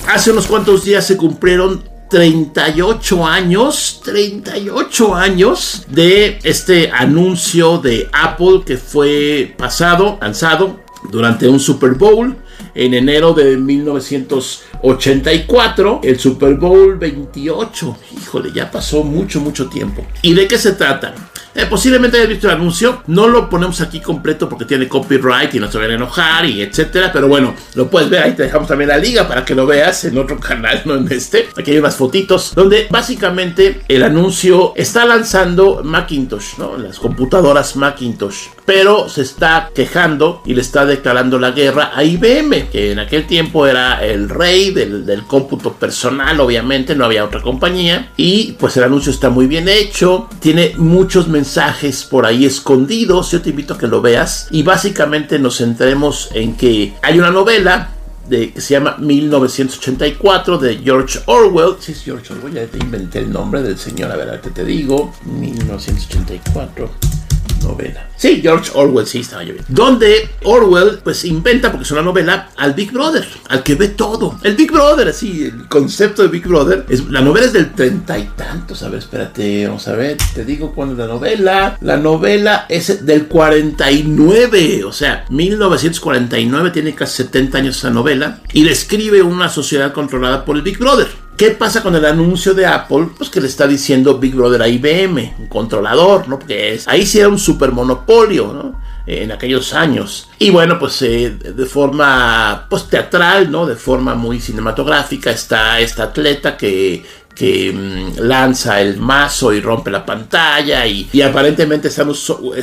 Hace 0.07 0.31
unos 0.31 0.47
cuantos 0.47 0.83
días 0.83 1.05
se 1.05 1.15
cumplieron 1.15 1.98
38 2.09 3.25
años, 3.25 4.01
38 4.03 5.15
años 5.15 5.85
de 5.89 6.39
este 6.43 6.91
anuncio 6.91 7.77
de 7.77 8.09
Apple 8.11 8.63
que 8.65 8.75
fue 8.77 9.53
pasado, 9.57 10.17
lanzado 10.19 10.81
durante 11.11 11.47
un 11.47 11.59
Super 11.59 11.91
Bowl 11.91 12.35
en 12.73 12.93
enero 12.93 13.33
de 13.33 13.57
1984, 13.57 16.01
el 16.03 16.19
Super 16.19 16.55
Bowl 16.55 16.97
28. 16.97 17.97
Híjole, 18.17 18.51
ya 18.53 18.69
pasó 18.71 19.03
mucho, 19.03 19.39
mucho 19.39 19.69
tiempo. 19.69 20.05
¿Y 20.21 20.33
de 20.33 20.45
qué 20.47 20.57
se 20.57 20.73
trata? 20.73 21.15
Eh, 21.55 21.65
posiblemente 21.65 22.17
hayas 22.17 22.29
visto 22.29 22.47
el 22.47 22.53
anuncio. 22.53 23.03
No 23.07 23.27
lo 23.27 23.49
ponemos 23.49 23.81
aquí 23.81 23.99
completo 23.99 24.47
porque 24.47 24.65
tiene 24.65 24.87
copyright 24.87 25.53
y 25.55 25.59
no 25.59 25.71
se 25.71 25.77
van 25.77 25.91
a 25.91 25.95
enojar 25.95 26.45
y 26.45 26.61
etcétera. 26.61 27.11
Pero 27.11 27.27
bueno, 27.27 27.55
lo 27.75 27.89
puedes 27.89 28.09
ver. 28.09 28.23
Ahí 28.23 28.33
te 28.33 28.43
dejamos 28.43 28.67
también 28.67 28.89
la 28.89 28.97
liga 28.97 29.27
para 29.27 29.43
que 29.43 29.55
lo 29.55 29.65
veas 29.65 30.05
en 30.05 30.17
otro 30.17 30.39
canal, 30.39 30.81
no 30.85 30.95
en 30.95 31.11
este. 31.11 31.49
Aquí 31.57 31.71
hay 31.71 31.77
unas 31.77 31.95
fotitos 31.95 32.53
donde 32.55 32.87
básicamente 32.89 33.81
el 33.87 34.03
anuncio 34.03 34.73
está 34.75 35.05
lanzando 35.05 35.81
Macintosh, 35.83 36.57
¿no? 36.57 36.77
Las 36.77 36.99
computadoras 36.99 37.75
Macintosh. 37.75 38.47
Pero 38.69 39.09
se 39.09 39.23
está 39.23 39.71
quejando 39.73 40.43
y 40.45 40.53
le 40.53 40.61
está 40.61 40.85
declarando 40.85 41.39
la 41.39 41.49
guerra 41.49 41.89
a 41.91 42.03
IBM, 42.03 42.69
que 42.69 42.91
en 42.91 42.99
aquel 42.99 43.25
tiempo 43.25 43.65
era 43.65 44.05
el 44.05 44.29
rey 44.29 44.69
del, 44.69 45.07
del 45.07 45.23
cómputo 45.23 45.73
personal, 45.73 46.39
obviamente, 46.39 46.93
no 46.93 47.03
había 47.03 47.25
otra 47.25 47.41
compañía. 47.41 48.11
Y 48.15 48.51
pues 48.59 48.77
el 48.77 48.83
anuncio 48.83 49.11
está 49.11 49.31
muy 49.31 49.47
bien 49.47 49.67
hecho, 49.67 50.29
tiene 50.39 50.73
muchos 50.77 51.27
mensajes 51.27 52.03
por 52.03 52.27
ahí 52.27 52.45
escondidos. 52.45 53.31
Yo 53.31 53.41
te 53.41 53.49
invito 53.49 53.73
a 53.73 53.77
que 53.79 53.87
lo 53.87 54.03
veas. 54.03 54.47
Y 54.51 54.61
básicamente 54.61 55.39
nos 55.39 55.57
centremos 55.57 56.29
en 56.35 56.55
que 56.55 56.93
hay 57.01 57.17
una 57.17 57.31
novela 57.31 57.89
de, 58.27 58.53
que 58.53 58.61
se 58.61 58.75
llama 58.75 58.97
1984 58.99 60.59
de 60.59 60.77
George 60.77 61.19
Orwell. 61.25 61.77
Si 61.79 61.93
es 61.93 62.03
George 62.03 62.31
Orwell, 62.33 62.53
ya 62.53 62.67
te 62.67 62.77
inventé 62.77 63.17
el 63.17 63.33
nombre 63.33 63.63
del 63.63 63.79
señor. 63.79 64.11
A 64.11 64.15
ver, 64.15 64.39
te, 64.41 64.51
te 64.51 64.63
digo. 64.63 65.11
1984. 65.25 67.18
Novela. 67.59 68.07
Sí, 68.19 68.41
George 68.41 68.71
Orwell, 68.73 69.07
sí, 69.07 69.19
estaba 69.19 69.43
bien. 69.43 69.59
Donde 69.69 70.29
Orwell, 70.43 70.99
pues 71.03 71.23
inventa, 71.23 71.71
porque 71.71 71.85
es 71.85 71.91
una 71.91 72.01
novela, 72.01 72.49
al 72.57 72.73
Big 72.73 72.91
Brother, 72.91 73.25
al 73.47 73.63
que 73.63 73.75
ve 73.75 73.89
todo. 73.89 74.37
El 74.43 74.55
Big 74.55 74.71
Brother, 74.71 75.07
así, 75.07 75.45
el 75.45 75.67
concepto 75.67 76.21
de 76.21 76.27
Big 76.27 76.45
Brother. 76.45 76.85
Es, 76.89 77.05
la 77.05 77.21
novela 77.21 77.45
es 77.45 77.53
del 77.53 77.71
treinta 77.71 78.19
y 78.19 78.25
tantos. 78.35 78.83
A 78.83 78.89
ver, 78.89 78.99
espérate, 78.99 79.65
vamos 79.67 79.87
a 79.87 79.95
ver, 79.95 80.17
te 80.33 80.43
digo 80.43 80.73
cuándo 80.73 80.93
es 80.93 80.99
la 80.99 81.07
novela. 81.07 81.77
La 81.79 81.95
novela 81.95 82.65
es 82.67 83.05
del 83.05 83.27
49, 83.27 84.83
o 84.83 84.91
sea, 84.91 85.25
1949, 85.29 86.71
tiene 86.71 86.93
casi 86.93 87.23
70 87.23 87.57
años 87.57 87.77
esa 87.77 87.89
novela. 87.89 88.41
Y 88.51 88.63
describe 88.63 89.21
una 89.21 89.47
sociedad 89.47 89.93
controlada 89.93 90.43
por 90.43 90.57
el 90.57 90.61
Big 90.61 90.77
Brother. 90.77 91.07
¿Qué 91.39 91.51
pasa 91.51 91.81
con 91.81 91.95
el 91.95 92.03
anuncio 92.03 92.53
de 92.53 92.65
Apple? 92.65 93.11
Pues 93.17 93.29
que 93.29 93.39
le 93.39 93.47
está 93.47 93.65
diciendo 93.65 94.19
Big 94.19 94.35
Brother 94.35 94.61
a 94.61 94.67
IBM, 94.67 95.35
un 95.39 95.47
controlador, 95.47 96.27
¿no? 96.27 96.37
Porque 96.37 96.77
ahí 96.85 97.05
sí 97.05 97.17
era 97.17 97.29
un 97.29 97.39
super 97.39 97.71
monopolio, 97.71 98.51
¿no? 98.51 98.77
en 99.09 99.31
aquellos 99.31 99.73
años. 99.73 100.29
Y 100.37 100.51
bueno, 100.51 100.77
pues 100.77 101.01
eh, 101.01 101.31
de 101.31 101.65
forma 101.65 102.67
pues, 102.69 102.87
teatral, 102.87 103.49
¿no? 103.49 103.65
De 103.65 103.75
forma 103.75 104.13
muy 104.13 104.39
cinematográfica 104.39 105.31
está 105.31 105.79
esta 105.79 106.03
atleta 106.03 106.55
que 106.55 107.03
que 107.39 107.71
mm, 107.71 108.19
lanza 108.19 108.81
el 108.81 108.97
mazo 108.97 109.53
y 109.53 109.61
rompe 109.61 109.89
la 109.89 110.05
pantalla 110.05 110.85
y, 110.85 111.07
aparentemente 111.21 111.87
están 111.87 112.11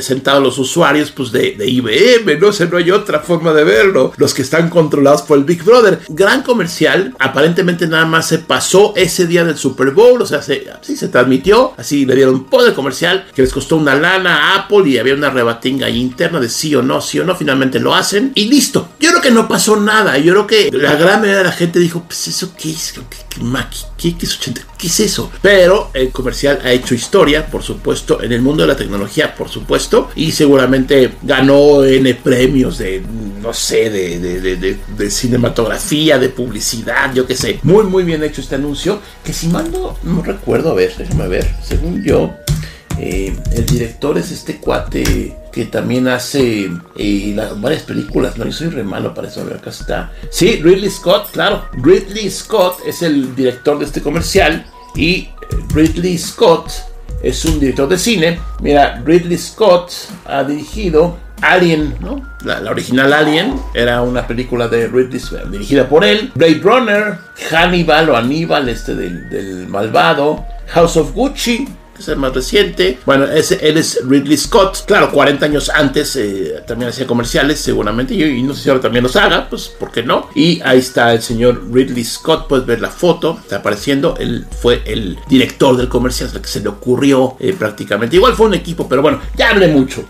sentados 0.01 0.43
los 0.43 0.59
usuarios 0.59 1.09
pues 1.09 1.31
de, 1.31 1.57
IBM, 1.65 2.39
no 2.39 2.51
sé, 2.51 2.67
no 2.67 2.77
hay 2.77 2.91
otra 2.91 3.21
forma 3.21 3.53
de 3.53 3.63
verlo, 3.63 4.13
los 4.17 4.35
que 4.35 4.43
están 4.43 4.69
controlados 4.69 5.23
por 5.23 5.39
el 5.39 5.45
Big 5.45 5.63
Brother. 5.63 6.01
Gran 6.09 6.43
comercial, 6.43 7.15
aparentemente 7.17 7.87
nada 7.87 8.05
más 8.05 8.27
se 8.27 8.37
pasó 8.37 8.93
ese 8.95 9.25
día 9.25 9.43
del 9.43 9.57
Super 9.57 9.91
Bowl, 9.91 10.21
o 10.21 10.25
sea, 10.27 10.43
se, 10.43 10.67
así 10.69 10.95
se 10.95 11.07
transmitió, 11.07 11.73
así 11.77 12.05
le 12.05 12.15
dieron 12.15 12.43
poder 12.43 12.75
comercial 12.75 13.25
que 13.33 13.41
les 13.41 13.53
costó 13.53 13.77
una 13.77 13.95
lana 13.95 14.53
a 14.53 14.55
Apple 14.59 14.87
y 14.87 14.99
había 14.99 15.15
una 15.15 15.31
rebatinga 15.31 15.89
interna 15.89 16.39
de 16.39 16.49
sí 16.49 16.75
o 16.75 16.83
no, 16.83 17.01
sí 17.01 17.19
o 17.19 17.25
no, 17.25 17.35
finalmente 17.35 17.79
lo 17.79 17.95
hacen 17.95 18.31
y 18.35 18.45
listo. 18.45 18.89
Yo 18.99 19.09
creo 19.09 19.21
que 19.21 19.31
no 19.31 19.47
pasó 19.47 19.75
nada, 19.77 20.19
yo 20.19 20.33
creo 20.33 20.47
que 20.47 20.69
la 20.71 20.95
gran 20.95 21.21
mayoría 21.21 21.39
de 21.39 21.43
la 21.45 21.51
gente 21.51 21.79
dijo, 21.79 22.03
pues 22.05 22.27
eso 22.27 22.53
qué 22.55 22.69
es, 22.69 22.93
qué, 23.09 23.26
qué, 23.37 24.11
qué, 24.11 24.17
qué 24.17 24.25
es 24.25 24.37
80 24.37 24.61
¿Qué 24.77 24.87
es 24.87 24.99
eso? 24.99 25.31
Pero 25.41 25.89
el 25.93 26.11
comercial 26.11 26.59
ha 26.63 26.71
hecho 26.71 26.93
historia, 26.93 27.47
por 27.47 27.63
supuesto, 27.63 28.21
en 28.21 28.31
el 28.31 28.41
mundo 28.41 28.61
de 28.61 28.67
la 28.67 28.75
tecnología, 28.75 29.33
por 29.33 29.49
supuesto, 29.49 30.09
y 30.15 30.31
seguramente 30.31 31.15
ganó 31.23 31.83
N 31.83 32.13
premios 32.15 32.77
de, 32.77 33.01
no 33.41 33.53
sé, 33.53 33.89
de, 33.89 35.09
cinematografía, 35.09 36.19
de 36.19 36.29
publicidad, 36.29 37.11
yo 37.13 37.25
qué 37.25 37.35
sé. 37.35 37.59
Muy, 37.63 37.85
muy 37.85 38.03
bien 38.03 38.23
hecho 38.23 38.41
este 38.41 38.55
anuncio, 38.55 39.01
que 39.23 39.33
si 39.33 39.47
mando, 39.47 39.97
no 40.03 40.21
recuerdo, 40.21 40.71
a 40.71 40.75
ver, 40.75 40.93
déjame 40.95 41.27
ver, 41.27 41.55
según 41.63 42.03
yo, 42.03 42.35
eh, 42.99 43.35
el 43.53 43.65
director 43.65 44.17
es 44.17 44.31
este 44.31 44.57
cuate 44.57 45.35
que 45.51 45.65
también 45.65 46.07
hace 46.07 46.69
eh, 46.95 47.39
varias 47.57 47.83
películas. 47.83 48.37
No, 48.37 48.45
yo 48.45 48.51
soy 48.51 48.69
re 48.69 48.83
malo 48.83 49.13
para 49.13 49.27
eso. 49.27 49.41
acá 49.41 49.69
está. 49.69 50.11
Sí, 50.29 50.59
Ridley 50.63 50.89
Scott, 50.89 51.31
claro. 51.31 51.65
Ridley 51.73 52.29
Scott 52.29 52.79
es 52.85 53.01
el 53.01 53.35
director 53.35 53.79
de 53.79 53.85
este 53.85 54.01
comercial. 54.01 54.65
Y 54.95 55.13
eh, 55.15 55.29
Ridley 55.73 56.17
Scott 56.17 56.71
es 57.21 57.43
un 57.45 57.59
director 57.59 57.87
de 57.87 57.97
cine. 57.97 58.39
Mira, 58.61 59.01
Ridley 59.05 59.37
Scott 59.37 59.91
ha 60.25 60.43
dirigido 60.43 61.17
Alien, 61.41 61.95
¿no? 61.99 62.27
La, 62.43 62.59
original 62.71 63.13
Alien 63.13 63.59
era 63.75 64.01
una 64.01 64.25
película 64.25 64.67
de 64.67 64.87
Ridley 64.87 65.19
Scott 65.19 65.49
dirigida 65.49 65.87
por 65.87 66.03
él. 66.03 66.31
Blade 66.33 66.61
Runner, 66.63 67.17
Hannibal 67.51 68.09
o 68.09 68.17
Aníbal, 68.17 68.69
este 68.69 68.95
del 68.95 69.67
malvado. 69.67 70.45
House 70.67 70.97
of 70.97 71.13
Gucci, 71.13 71.67
es 71.99 72.07
el 72.07 72.17
más 72.17 72.33
reciente. 72.33 72.99
Bueno, 73.05 73.25
ese, 73.25 73.59
él 73.67 73.77
es 73.77 73.99
Ridley 74.07 74.37
Scott. 74.37 74.85
Claro, 74.85 75.11
40 75.11 75.45
años 75.45 75.69
antes 75.69 76.15
eh, 76.15 76.63
también 76.67 76.89
hacía 76.89 77.07
comerciales, 77.07 77.59
seguramente. 77.59 78.13
Y, 78.13 78.41
no 78.43 78.53
sé 78.53 78.63
si 78.63 78.69
ahora 78.69 78.81
también 78.81 79.03
los 79.03 79.15
haga, 79.15 79.49
pues, 79.49 79.67
¿por 79.67 79.91
qué 79.91 80.03
no? 80.03 80.29
Y 80.35 80.61
ahí 80.63 80.79
está 80.79 81.13
el 81.13 81.21
señor 81.21 81.63
Ridley 81.71 82.03
Scott. 82.03 82.47
Puedes 82.47 82.65
ver 82.65 82.81
la 82.81 82.89
foto, 82.89 83.37
está 83.41 83.57
apareciendo. 83.57 84.15
Él 84.19 84.45
fue 84.61 84.81
el 84.85 85.17
director 85.27 85.77
del 85.77 85.89
comercial, 85.89 86.29
que 86.41 86.47
se 86.47 86.61
le 86.61 86.69
ocurrió 86.69 87.35
eh, 87.39 87.55
prácticamente. 87.57 88.15
Igual 88.15 88.33
fue 88.33 88.47
un 88.47 88.53
equipo, 88.53 88.87
pero 88.87 89.01
bueno, 89.01 89.19
ya 89.35 89.49
hablé 89.49 89.67
mucho. 89.67 90.05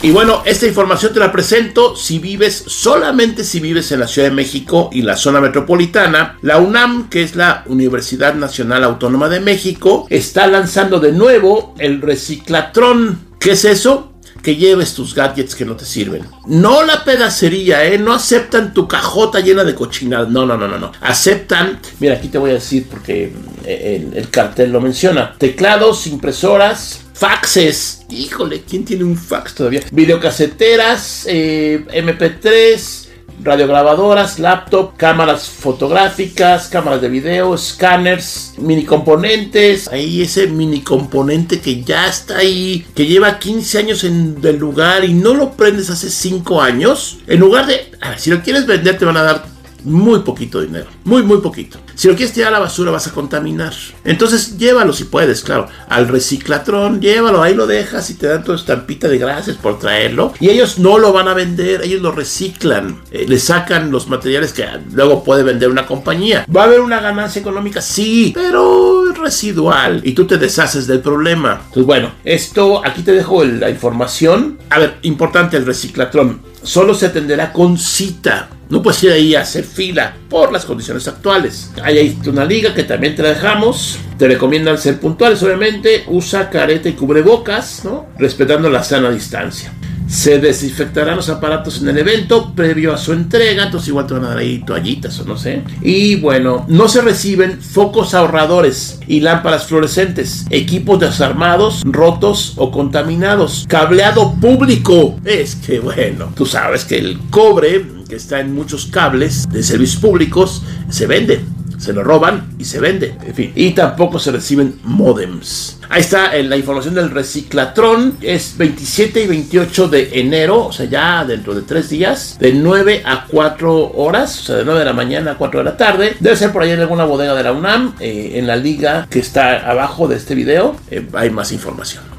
Y 0.00 0.12
bueno, 0.12 0.42
esta 0.46 0.66
información 0.66 1.12
te 1.12 1.18
la 1.18 1.32
presento 1.32 1.96
si 1.96 2.20
vives, 2.20 2.62
solamente 2.68 3.42
si 3.42 3.58
vives 3.58 3.90
en 3.90 3.98
la 3.98 4.06
Ciudad 4.06 4.28
de 4.28 4.34
México 4.34 4.90
y 4.92 5.02
la 5.02 5.16
zona 5.16 5.40
metropolitana. 5.40 6.38
La 6.42 6.58
UNAM, 6.58 7.08
que 7.08 7.24
es 7.24 7.34
la 7.34 7.64
Universidad 7.66 8.34
Nacional 8.34 8.84
Autónoma 8.84 9.28
de 9.28 9.40
México, 9.40 10.06
está 10.08 10.46
lanzando 10.46 11.00
de 11.00 11.10
nuevo 11.10 11.74
el 11.78 12.00
reciclatrón. 12.00 13.26
¿Qué 13.40 13.52
es 13.52 13.64
eso? 13.64 14.12
Que 14.42 14.56
lleves 14.56 14.94
tus 14.94 15.14
gadgets 15.14 15.54
que 15.54 15.64
no 15.64 15.76
te 15.76 15.84
sirven. 15.84 16.24
No 16.46 16.84
la 16.84 17.04
pedacería, 17.04 17.84
¿eh? 17.84 17.98
No 17.98 18.12
aceptan 18.12 18.72
tu 18.72 18.86
cajota 18.88 19.40
llena 19.40 19.64
de 19.64 19.74
cochinadas. 19.74 20.28
No, 20.28 20.46
no, 20.46 20.56
no, 20.56 20.68
no, 20.68 20.78
no. 20.78 20.92
Aceptan, 21.00 21.80
mira, 22.00 22.14
aquí 22.14 22.28
te 22.28 22.38
voy 22.38 22.50
a 22.50 22.54
decir 22.54 22.86
porque 22.90 23.32
eh, 23.64 24.08
el 24.14 24.30
cartel 24.30 24.72
lo 24.72 24.80
menciona. 24.80 25.34
Teclados, 25.38 26.06
impresoras, 26.06 27.00
faxes. 27.12 28.02
Híjole, 28.10 28.62
¿quién 28.62 28.84
tiene 28.84 29.04
un 29.04 29.16
fax 29.16 29.54
todavía? 29.54 29.82
Videocaseteras, 29.90 31.26
eh, 31.28 31.84
MP3, 31.92 33.07
radiograbadoras, 33.42 34.38
laptop, 34.38 34.96
cámaras 34.96 35.48
fotográficas, 35.48 36.68
cámaras 36.68 37.00
de 37.00 37.08
video, 37.08 37.54
escáneres, 37.54 38.54
mini 38.58 38.84
componentes. 38.84 39.88
Ahí 39.88 40.22
ese 40.22 40.46
mini 40.46 40.80
componente 40.80 41.60
que 41.60 41.82
ya 41.82 42.06
está 42.06 42.38
ahí, 42.38 42.86
que 42.94 43.06
lleva 43.06 43.38
15 43.38 43.78
años 43.78 44.04
en 44.04 44.38
el 44.42 44.56
lugar 44.56 45.04
y 45.04 45.14
no 45.14 45.34
lo 45.34 45.52
prendes 45.52 45.90
hace 45.90 46.10
5 46.10 46.60
años. 46.60 47.18
En 47.26 47.40
lugar 47.40 47.66
de, 47.66 47.92
a 48.00 48.10
ver, 48.10 48.18
si 48.18 48.30
lo 48.30 48.42
quieres 48.42 48.66
vender 48.66 48.98
te 48.98 49.04
van 49.04 49.16
a 49.16 49.22
dar 49.22 49.57
muy 49.84 50.20
poquito 50.20 50.60
dinero, 50.60 50.86
muy, 51.04 51.22
muy 51.22 51.38
poquito. 51.38 51.78
Si 51.94 52.08
lo 52.08 52.14
quieres 52.14 52.32
tirar 52.32 52.48
a 52.48 52.58
la 52.58 52.58
basura 52.60 52.90
vas 52.90 53.06
a 53.08 53.12
contaminar. 53.12 53.72
Entonces 54.04 54.56
llévalo 54.56 54.92
si 54.92 55.04
puedes, 55.04 55.42
claro, 55.42 55.68
al 55.88 56.08
reciclatrón, 56.08 57.00
llévalo, 57.00 57.42
ahí 57.42 57.54
lo 57.54 57.66
dejas 57.66 58.08
y 58.10 58.14
te 58.14 58.28
dan 58.28 58.44
tu 58.44 58.52
estampita 58.52 59.08
de 59.08 59.18
gracias 59.18 59.56
por 59.56 59.78
traerlo. 59.78 60.32
Y 60.40 60.48
ellos 60.50 60.78
no 60.78 60.98
lo 60.98 61.12
van 61.12 61.28
a 61.28 61.34
vender, 61.34 61.82
ellos 61.82 62.00
lo 62.02 62.12
reciclan, 62.12 63.02
eh, 63.10 63.26
le 63.28 63.38
sacan 63.38 63.90
los 63.90 64.08
materiales 64.08 64.52
que 64.52 64.64
luego 64.92 65.24
puede 65.24 65.42
vender 65.42 65.70
una 65.70 65.86
compañía. 65.86 66.46
¿Va 66.54 66.62
a 66.62 66.64
haber 66.66 66.80
una 66.80 67.00
ganancia 67.00 67.40
económica? 67.40 67.80
Sí, 67.80 68.32
pero 68.34 69.12
residual 69.18 70.00
y 70.04 70.12
tú 70.12 70.26
te 70.26 70.38
deshaces 70.38 70.86
del 70.86 71.00
problema. 71.00 71.62
Entonces 71.66 71.84
bueno, 71.84 72.12
esto 72.24 72.84
aquí 72.84 73.02
te 73.02 73.12
dejo 73.12 73.44
la 73.44 73.70
información. 73.70 74.58
A 74.70 74.78
ver, 74.78 74.98
importante 75.02 75.56
el 75.56 75.66
reciclatrón. 75.66 76.40
Solo 76.62 76.94
se 76.94 77.06
atenderá 77.06 77.52
con 77.52 77.78
cita. 77.78 78.48
No 78.70 78.82
puedes 78.82 79.02
ir 79.02 79.12
ahí 79.12 79.34
a 79.34 79.40
hacer 79.40 79.64
fila 79.64 80.14
por 80.28 80.52
las 80.52 80.66
condiciones 80.66 81.08
actuales. 81.08 81.70
Hay 81.82 81.98
ahí 81.98 82.18
una 82.26 82.44
liga 82.44 82.74
que 82.74 82.84
también 82.84 83.16
te 83.16 83.22
la 83.22 83.30
dejamos. 83.30 83.98
Te 84.18 84.28
recomiendan 84.28 84.76
ser 84.76 85.00
puntuales, 85.00 85.42
obviamente. 85.42 86.04
Usa 86.08 86.50
careta 86.50 86.88
y 86.88 86.92
cubrebocas, 86.92 87.84
¿no? 87.84 88.06
Respetando 88.18 88.68
la 88.68 88.84
sana 88.84 89.10
distancia. 89.10 89.72
Se 90.06 90.38
desinfectarán 90.38 91.16
los 91.16 91.28
aparatos 91.28 91.82
en 91.82 91.88
el 91.88 91.98
evento 91.98 92.54
previo 92.54 92.94
a 92.94 92.98
su 92.98 93.12
entrega, 93.12 93.64
entonces 93.64 93.88
igual 93.88 94.06
te 94.06 94.14
van 94.14 94.24
a 94.24 94.28
dar 94.28 94.38
ahí 94.38 94.64
toallitas 94.64 95.20
o 95.20 95.24
no 95.24 95.36
sé. 95.36 95.62
Y 95.82 96.16
bueno, 96.16 96.64
no 96.66 96.88
se 96.88 97.02
reciben 97.02 97.60
focos 97.60 98.14
ahorradores 98.14 99.00
y 99.06 99.20
lámparas 99.20 99.66
fluorescentes, 99.66 100.46
equipos 100.48 100.98
desarmados, 100.98 101.82
rotos 101.84 102.54
o 102.56 102.70
contaminados, 102.70 103.66
cableado 103.68 104.34
público. 104.40 105.18
Es 105.26 105.56
que 105.56 105.78
bueno, 105.78 106.32
tú 106.34 106.46
sabes 106.46 106.86
que 106.86 106.96
el 106.96 107.18
cobre 107.28 107.97
que 108.08 108.16
está 108.16 108.40
en 108.40 108.54
muchos 108.54 108.86
cables 108.86 109.48
de 109.48 109.62
servicios 109.62 110.00
públicos 110.00 110.62
se 110.90 111.06
vende 111.06 111.44
se 111.78 111.92
lo 111.92 112.02
roban 112.02 112.54
y 112.58 112.64
se 112.64 112.80
vende. 112.80 113.14
En 113.24 113.34
fin, 113.34 113.52
y 113.54 113.70
tampoco 113.70 114.18
se 114.18 114.32
reciben 114.32 114.78
modems. 114.82 115.78
Ahí 115.88 116.00
está 116.02 116.36
la 116.36 116.56
información 116.56 116.94
del 116.94 117.10
reciclatrón. 117.10 118.18
Es 118.20 118.56
27 118.58 119.22
y 119.22 119.26
28 119.26 119.88
de 119.88 120.20
enero, 120.20 120.66
o 120.66 120.72
sea, 120.72 120.86
ya 120.86 121.24
dentro 121.24 121.54
de 121.54 121.62
tres 121.62 121.88
días, 121.88 122.36
de 122.38 122.52
9 122.52 123.02
a 123.06 123.26
4 123.26 123.92
horas, 123.94 124.40
o 124.40 124.42
sea, 124.42 124.56
de 124.56 124.64
9 124.64 124.80
de 124.80 124.84
la 124.84 124.92
mañana 124.92 125.32
a 125.32 125.38
4 125.38 125.60
de 125.60 125.64
la 125.64 125.76
tarde. 125.76 126.16
Debe 126.20 126.36
ser 126.36 126.52
por 126.52 126.62
ahí 126.62 126.72
en 126.72 126.80
alguna 126.80 127.04
bodega 127.04 127.34
de 127.34 127.42
la 127.42 127.52
UNAM, 127.52 127.94
eh, 128.00 128.32
en 128.34 128.46
la 128.46 128.56
liga 128.56 129.06
que 129.08 129.20
está 129.20 129.70
abajo 129.70 130.08
de 130.08 130.16
este 130.16 130.34
video. 130.34 130.76
Eh, 130.90 131.08
hay 131.14 131.30
más 131.30 131.52
información. 131.52 132.17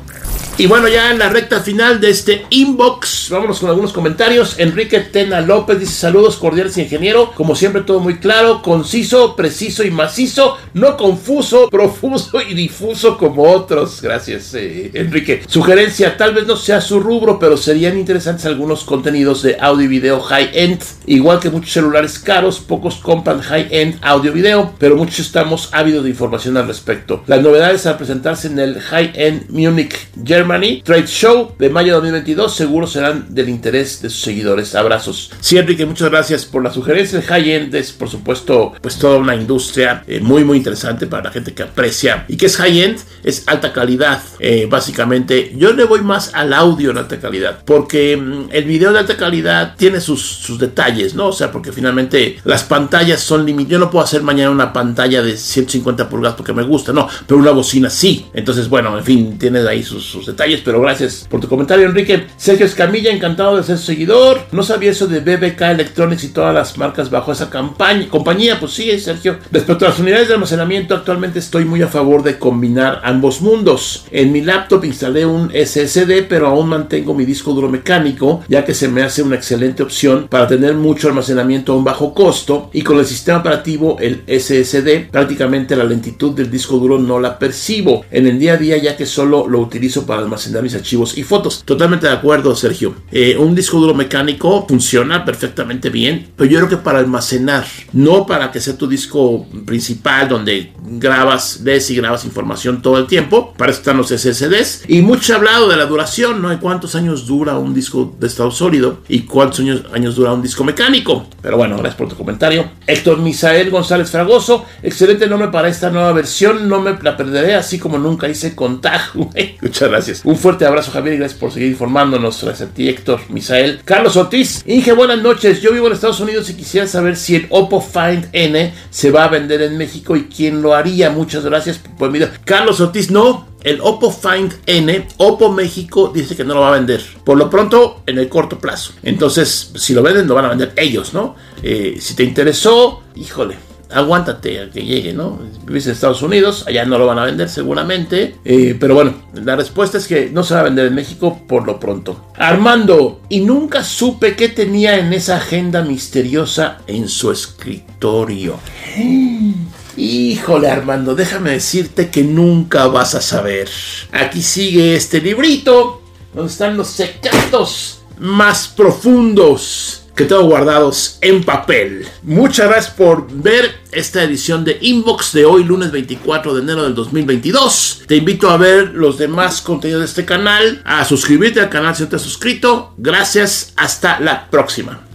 Y 0.60 0.68
bueno, 0.68 0.90
ya 0.90 1.10
en 1.10 1.20
la 1.20 1.30
recta 1.30 1.62
final 1.62 2.02
de 2.02 2.10
este 2.10 2.46
inbox, 2.50 3.30
vámonos 3.30 3.62
con 3.62 3.70
algunos 3.70 3.94
comentarios. 3.94 4.60
Enrique 4.60 5.00
Tena 5.00 5.40
López 5.40 5.80
dice 5.80 5.94
saludos 5.94 6.36
cordiales 6.36 6.78
ingeniero. 6.78 7.32
Como 7.34 7.56
siempre 7.56 7.84
todo 7.84 8.02
muy 8.02 8.18
claro, 8.18 8.62
conciso, 8.62 9.38
preciso 9.38 9.86
y 9.86 9.90
macizo, 9.90 10.58
no 10.74 10.98
confuso, 10.98 11.70
profuso 11.72 12.42
y 12.42 12.56
difuso 12.56 13.18
como 13.18 13.44
otros. 13.44 14.02
Gracias 14.02 14.54
eh, 14.54 14.92
Enrique. 14.96 15.44
Sugerencia, 15.48 16.18
tal 16.18 16.34
vez 16.34 16.46
no 16.46 16.58
sea 16.58 16.82
su 16.82 17.00
rubro, 17.00 17.40
pero 17.40 17.56
serían 17.56 17.98
interesantes 17.98 18.46
algunos 18.46 18.84
contenidos 18.84 19.42
de 19.44 19.56
audio 19.62 19.86
y 19.86 19.88
video 19.88 20.20
high-end. 20.20 20.84
Igual 21.06 21.40
que 21.40 21.52
muchos 21.52 21.72
celulares 21.72 22.20
caros, 22.20 22.60
pocos 22.60 22.96
compran 22.96 23.40
high-end 23.40 23.98
audio 24.02 24.32
y 24.32 24.34
video, 24.34 24.74
pero 24.78 24.98
muchos 24.98 25.20
estamos 25.20 25.70
ávidos 25.72 26.04
de 26.04 26.10
información 26.10 26.58
al 26.58 26.68
respecto. 26.68 27.24
Las 27.28 27.42
novedades 27.42 27.86
al 27.86 27.96
presentarse 27.96 28.48
en 28.48 28.60
el 28.60 28.82
high-end 28.82 29.50
Munich 29.52 29.96
German 30.22 30.49
Germany 30.50 30.82
Trade 30.84 31.06
Show 31.06 31.52
de 31.60 31.70
mayo 31.70 31.88
de 31.88 31.94
2022 31.94 32.56
seguro 32.56 32.88
serán 32.88 33.28
del 33.30 33.50
interés 33.50 34.02
de 34.02 34.10
sus 34.10 34.22
seguidores. 34.22 34.74
Abrazos. 34.74 35.32
Sí, 35.42 35.60
Enrique, 35.60 35.86
muchas 35.86 36.10
gracias 36.10 36.46
por 36.46 36.64
la 36.64 36.74
sugerencia. 36.74 37.20
El 37.20 37.26
high-end 37.26 37.76
es, 37.76 37.92
por 37.92 38.10
supuesto, 38.10 38.74
pues 38.82 38.98
toda 38.98 39.20
una 39.20 39.36
industria 39.36 40.04
eh, 40.08 40.20
muy, 40.20 40.44
muy 40.44 40.58
interesante 40.58 41.06
para 41.06 41.26
la 41.26 41.32
gente 41.32 41.54
que 41.54 41.62
aprecia. 41.62 42.26
¿Y 42.28 42.36
que 42.36 42.48
es 42.48 42.58
high-end? 42.58 42.98
Es 43.24 43.44
alta 43.46 43.72
calidad, 43.74 44.24
eh, 44.40 44.68
básicamente. 44.68 45.54
Yo 45.56 45.72
le 45.74 45.84
voy 45.84 46.02
más 46.02 46.34
al 46.34 46.52
audio 46.54 46.90
en 46.90 46.98
alta 46.98 47.20
calidad, 47.20 47.62
porque 47.64 48.18
mm, 48.18 48.50
el 48.52 48.64
video 48.64 48.92
de 48.92 49.00
alta 49.00 49.18
calidad 49.18 49.76
tiene 49.78 50.02
sus, 50.02 50.26
sus 50.26 50.58
detalles, 50.58 51.14
¿no? 51.14 51.28
O 51.28 51.34
sea, 51.34 51.52
porque 51.52 51.72
finalmente 51.72 52.40
las 52.44 52.64
pantallas 52.64 53.22
son 53.22 53.46
limitadas. 53.46 53.72
Yo 53.74 53.80
no 53.80 53.92
puedo 53.92 54.04
hacer 54.04 54.24
mañana 54.24 54.50
una 54.50 54.74
pantalla 54.74 55.22
de 55.22 55.38
150 55.38 56.10
pulgadas 56.10 56.36
porque 56.36 56.54
me 56.54 56.64
gusta, 56.64 56.92
no, 56.92 57.08
pero 57.28 57.40
una 57.40 57.52
bocina 57.52 57.92
sí. 57.92 58.26
Entonces, 58.34 58.68
bueno, 58.68 58.98
en 58.98 59.04
fin, 59.04 59.38
tienes 59.38 59.68
ahí 59.68 59.84
sus, 59.84 60.28
detalles, 60.30 60.62
pero 60.64 60.82
gracias 60.82 61.28
por 61.30 61.40
tu 61.40 61.48
comentario, 61.48 61.86
Enrique. 61.86 62.28
Sergio 62.38 62.66
Escamilla, 62.66 63.12
encantado 63.12 63.58
de 63.58 63.64
ser 63.64 63.78
seguidor. 63.78 64.40
No 64.52 64.64
sabía 64.64 64.92
eso 64.92 65.08
de 65.08 65.20
BBK 65.20 65.62
Electronics 65.62 66.24
y 66.24 66.30
todas 66.30 66.54
las 66.54 66.78
marcas 66.78 67.10
bajo 67.10 67.32
esa 67.32 67.50
campaña, 67.50 68.08
compañía, 68.10 68.60
pues 68.60 68.74
sí, 68.74 68.98
Sergio. 69.00 69.38
Respecto 69.52 69.86
a 69.86 69.90
las 69.90 70.00
unidades 70.00 70.28
de 70.28 70.36
almacenamiento, 70.36 70.96
actualmente 70.96 71.40
estoy 71.40 71.66
muy 71.66 71.82
a 71.82 71.88
favor 71.88 72.24
de 72.24 72.40
combinar 72.40 73.02
ambos 73.04 73.42
mundos. 73.42 74.06
En 74.12 74.32
mi 74.32 74.42
laptop 74.42 74.86
instalé 74.86 75.26
un 75.26 75.52
SSD, 75.52 76.28
pero 76.28 76.48
aún 76.48 76.70
mantengo 76.70 77.14
mi 77.14 77.26
disco 77.26 77.54
duro 77.54 77.70
mecánico, 77.70 78.44
ya 78.48 78.66
que 78.66 78.74
se 78.74 78.88
me 78.88 79.04
hace 79.04 79.22
una 79.22 79.36
excelente 79.36 79.84
opción 79.84 80.28
para 80.30 80.48
tener 80.48 80.76
mucho 80.76 81.08
almacenamiento 81.08 81.74
a 81.74 81.78
un 81.78 81.84
bajo 81.84 82.14
costo 82.14 82.70
y 82.74 82.82
con 82.82 83.00
el 83.00 83.06
sistema 83.06 83.40
operativo 83.40 83.98
el 84.00 84.24
SSD 84.28 85.10
prácticamente 85.12 85.76
la 85.76 85.84
lentitud 85.84 86.34
del 86.34 86.52
disco 86.52 86.78
duro 86.78 87.00
no 87.00 87.20
la 87.20 87.40
percibo 87.40 88.06
en 88.12 88.28
el 88.28 88.40
día 88.40 88.54
a 88.54 88.58
día 88.58 88.78
ya 88.78 88.98
que 88.98 89.06
solo 89.06 89.48
lo 89.48 89.60
utilizo 89.60 90.06
para 90.06 90.19
almacenar 90.20 90.64
mis 90.64 90.76
archivos 90.76 91.18
y 91.18 91.24
fotos. 91.24 91.64
Totalmente 91.66 92.08
de 92.08 92.14
acuerdo 92.14 92.56
Sergio. 92.56 92.96
Eh, 93.12 93.38
un 93.38 93.56
disco 93.56 93.80
duro 93.80 93.94
mecánico 93.94 94.66
funciona 94.68 95.26
perfectamente 95.26 95.90
bien, 95.90 96.32
pero 96.36 96.50
yo 96.50 96.58
creo 96.60 96.70
que 96.70 96.78
para 96.78 97.00
almacenar, 97.00 97.66
no 97.94 98.26
para 98.26 98.52
que 98.52 98.60
sea 98.60 98.78
tu 98.78 98.88
disco 98.88 99.48
principal 99.66 100.30
donde 100.30 100.74
grabas, 100.84 101.60
ves 101.64 101.90
y 101.92 101.96
grabas 101.96 102.26
información 102.26 102.82
todo 102.82 102.98
el 102.98 103.08
tiempo. 103.08 103.54
Para 103.58 103.72
eso 103.72 103.80
están 103.80 103.98
los 103.98 104.10
SSDs. 104.10 104.84
Y 104.88 105.02
mucho 105.02 105.36
hablado 105.36 105.70
de 105.70 105.78
la 105.78 105.86
duración, 105.86 106.42
¿no? 106.42 106.50
hay 106.50 106.58
cuántos 106.58 106.96
años 106.96 107.28
dura 107.28 107.58
un 107.58 107.74
disco 107.74 108.16
de 108.20 108.28
estado 108.28 108.52
sólido 108.52 109.02
y 109.08 109.22
cuántos 109.22 109.60
años, 109.60 110.16
dura 110.16 110.34
un 110.34 110.42
disco 110.42 110.64
mecánico. 110.64 111.28
Pero 111.42 111.58
bueno, 111.58 111.76
gracias 111.78 111.96
por 111.96 112.10
tu 112.10 112.16
comentario. 112.16 112.70
Héctor 112.88 113.20
Misael 113.20 113.70
González 113.70 114.10
Fragoso, 114.10 114.66
excelente 114.82 115.28
nombre 115.28 115.50
para 115.50 115.68
esta 115.68 115.90
nueva 115.90 116.12
versión. 116.14 116.68
No 116.68 116.82
me 116.82 116.98
la 117.02 117.16
perderé, 117.16 117.56
así 117.56 117.80
como 117.80 117.98
nunca 117.98 118.28
hice 118.28 118.56
con 118.56 118.80
Muchas 119.62 119.90
gracias. 119.90 120.09
Un 120.24 120.36
fuerte 120.36 120.66
abrazo, 120.66 120.92
Javier, 120.92 121.16
y 121.16 121.18
gracias 121.18 121.40
por 121.40 121.52
seguir 121.52 121.70
informándonos. 121.70 122.44
Gracias 122.44 122.70
a 122.70 122.74
ti, 122.74 122.90
Héctor 122.90 123.22
Misael. 123.30 123.82
Carlos 123.86 124.16
Ortiz, 124.18 124.64
Inge, 124.66 124.92
buenas 124.94 125.22
noches. 125.22 125.62
Yo 125.62 125.72
vivo 125.72 125.88
en 125.88 125.94
Estados 125.94 126.20
Unidos 126.20 126.50
y 126.50 126.54
quisiera 126.56 126.88
saber 126.88 127.16
si 127.16 127.36
el 127.36 127.48
Oppo 127.50 127.82
Find 127.82 128.30
N 128.32 128.74
se 128.90 129.12
va 129.12 129.26
a 129.26 129.28
vender 129.28 129.62
en 129.62 129.78
México 129.78 130.16
y 130.16 130.24
quién 130.26 130.62
lo 130.62 130.74
haría. 130.74 131.10
Muchas 131.10 131.46
gracias 131.46 131.80
por 131.98 132.16
el 132.16 132.30
Carlos 132.44 132.80
Ortiz, 132.82 133.12
no, 133.12 133.48
el 133.64 133.80
Oppo 133.82 134.12
Find 134.12 134.54
N, 134.66 135.08
Oppo 135.18 135.52
México 135.52 136.12
dice 136.14 136.36
que 136.36 136.44
no 136.44 136.54
lo 136.54 136.62
va 136.62 136.70
a 136.70 136.78
vender. 136.78 137.04
Por 137.24 137.38
lo 137.38 137.50
pronto, 137.50 138.04
en 138.06 138.18
el 138.18 138.30
corto 138.30 138.60
plazo. 138.60 138.94
Entonces, 139.04 139.72
si 139.76 139.94
lo 139.94 140.02
venden, 140.02 140.28
lo 140.28 140.36
van 140.36 140.46
a 140.46 140.50
vender 140.50 140.74
ellos, 140.76 141.14
¿no? 141.14 141.36
Eh, 141.62 141.98
si 142.00 142.16
te 142.16 142.24
interesó, 142.24 143.04
híjole, 143.16 143.56
aguántate 143.92 144.62
a 144.62 144.70
que 144.70 144.84
llegue, 144.84 145.14
¿no? 145.14 145.40
Vives 145.66 145.88
en 145.88 145.94
Estados 145.94 146.22
Unidos, 146.22 146.66
allá 146.68 146.86
no 146.86 146.98
lo 146.98 147.08
van 147.08 147.20
a 147.20 147.26
vender 147.26 147.50
seguramente. 147.50 148.36
Eh, 148.46 148.78
pero 148.80 148.96
bueno, 148.96 149.16
la 149.34 149.56
respuesta 149.56 149.98
es 149.98 150.08
que 150.08 150.30
no 150.30 150.44
se 150.44 150.54
va 150.54 150.62
a 150.62 150.64
vender 150.64 150.88
en 150.88 150.96
México 150.96 151.42
por 151.48 151.66
lo 151.66 151.80
pronto. 151.80 152.32
Armando, 152.36 153.22
y 153.30 153.42
nunca 153.42 153.84
supe 153.84 154.36
qué 154.36 154.50
tenía 154.50 154.98
en 155.00 155.14
esa 155.14 155.38
agenda 155.38 155.82
misteriosa 155.82 156.80
en 156.88 157.08
su 157.08 157.32
escritorio. 157.32 158.60
Híjole 159.98 160.70
Armando, 160.70 161.14
déjame 161.14 161.52
decirte 161.52 162.10
que 162.10 162.24
nunca 162.24 162.88
vas 162.88 163.16
a 163.16 163.22
saber. 163.22 163.70
Aquí 164.14 164.42
sigue 164.42 164.96
este 164.96 165.20
librito 165.20 166.02
donde 166.34 166.52
están 166.52 166.78
los 166.78 166.88
secretos 166.88 168.02
más 168.18 168.68
profundos 168.68 170.04
que 170.20 170.26
tengo 170.26 170.44
guardados 170.44 171.18
en 171.22 171.46
papel. 171.46 172.06
Muchas 172.24 172.68
gracias 172.68 172.94
por 172.94 173.32
ver 173.32 173.74
esta 173.94 174.22
edición 174.22 174.66
de 174.66 174.78
Inbox 174.82 175.32
de 175.32 175.46
hoy, 175.46 175.64
lunes 175.64 175.94
24 175.94 176.56
de 176.56 176.62
enero 176.62 176.84
del 176.84 176.94
2022. 176.94 178.02
Te 178.06 178.18
invito 178.18 178.50
a 178.50 178.58
ver 178.58 178.90
los 178.90 179.18
demás 179.18 179.62
contenidos 179.62 180.02
de 180.02 180.08
este 180.08 180.26
canal, 180.26 180.82
a 180.84 181.06
suscribirte 181.06 181.62
al 181.62 181.70
canal 181.70 181.96
si 181.96 182.04
no 182.04 182.10
te 182.10 182.18
has 182.18 182.22
suscrito. 182.22 182.94
Gracias, 182.98 183.72
hasta 183.78 184.20
la 184.20 184.50
próxima. 184.50 185.09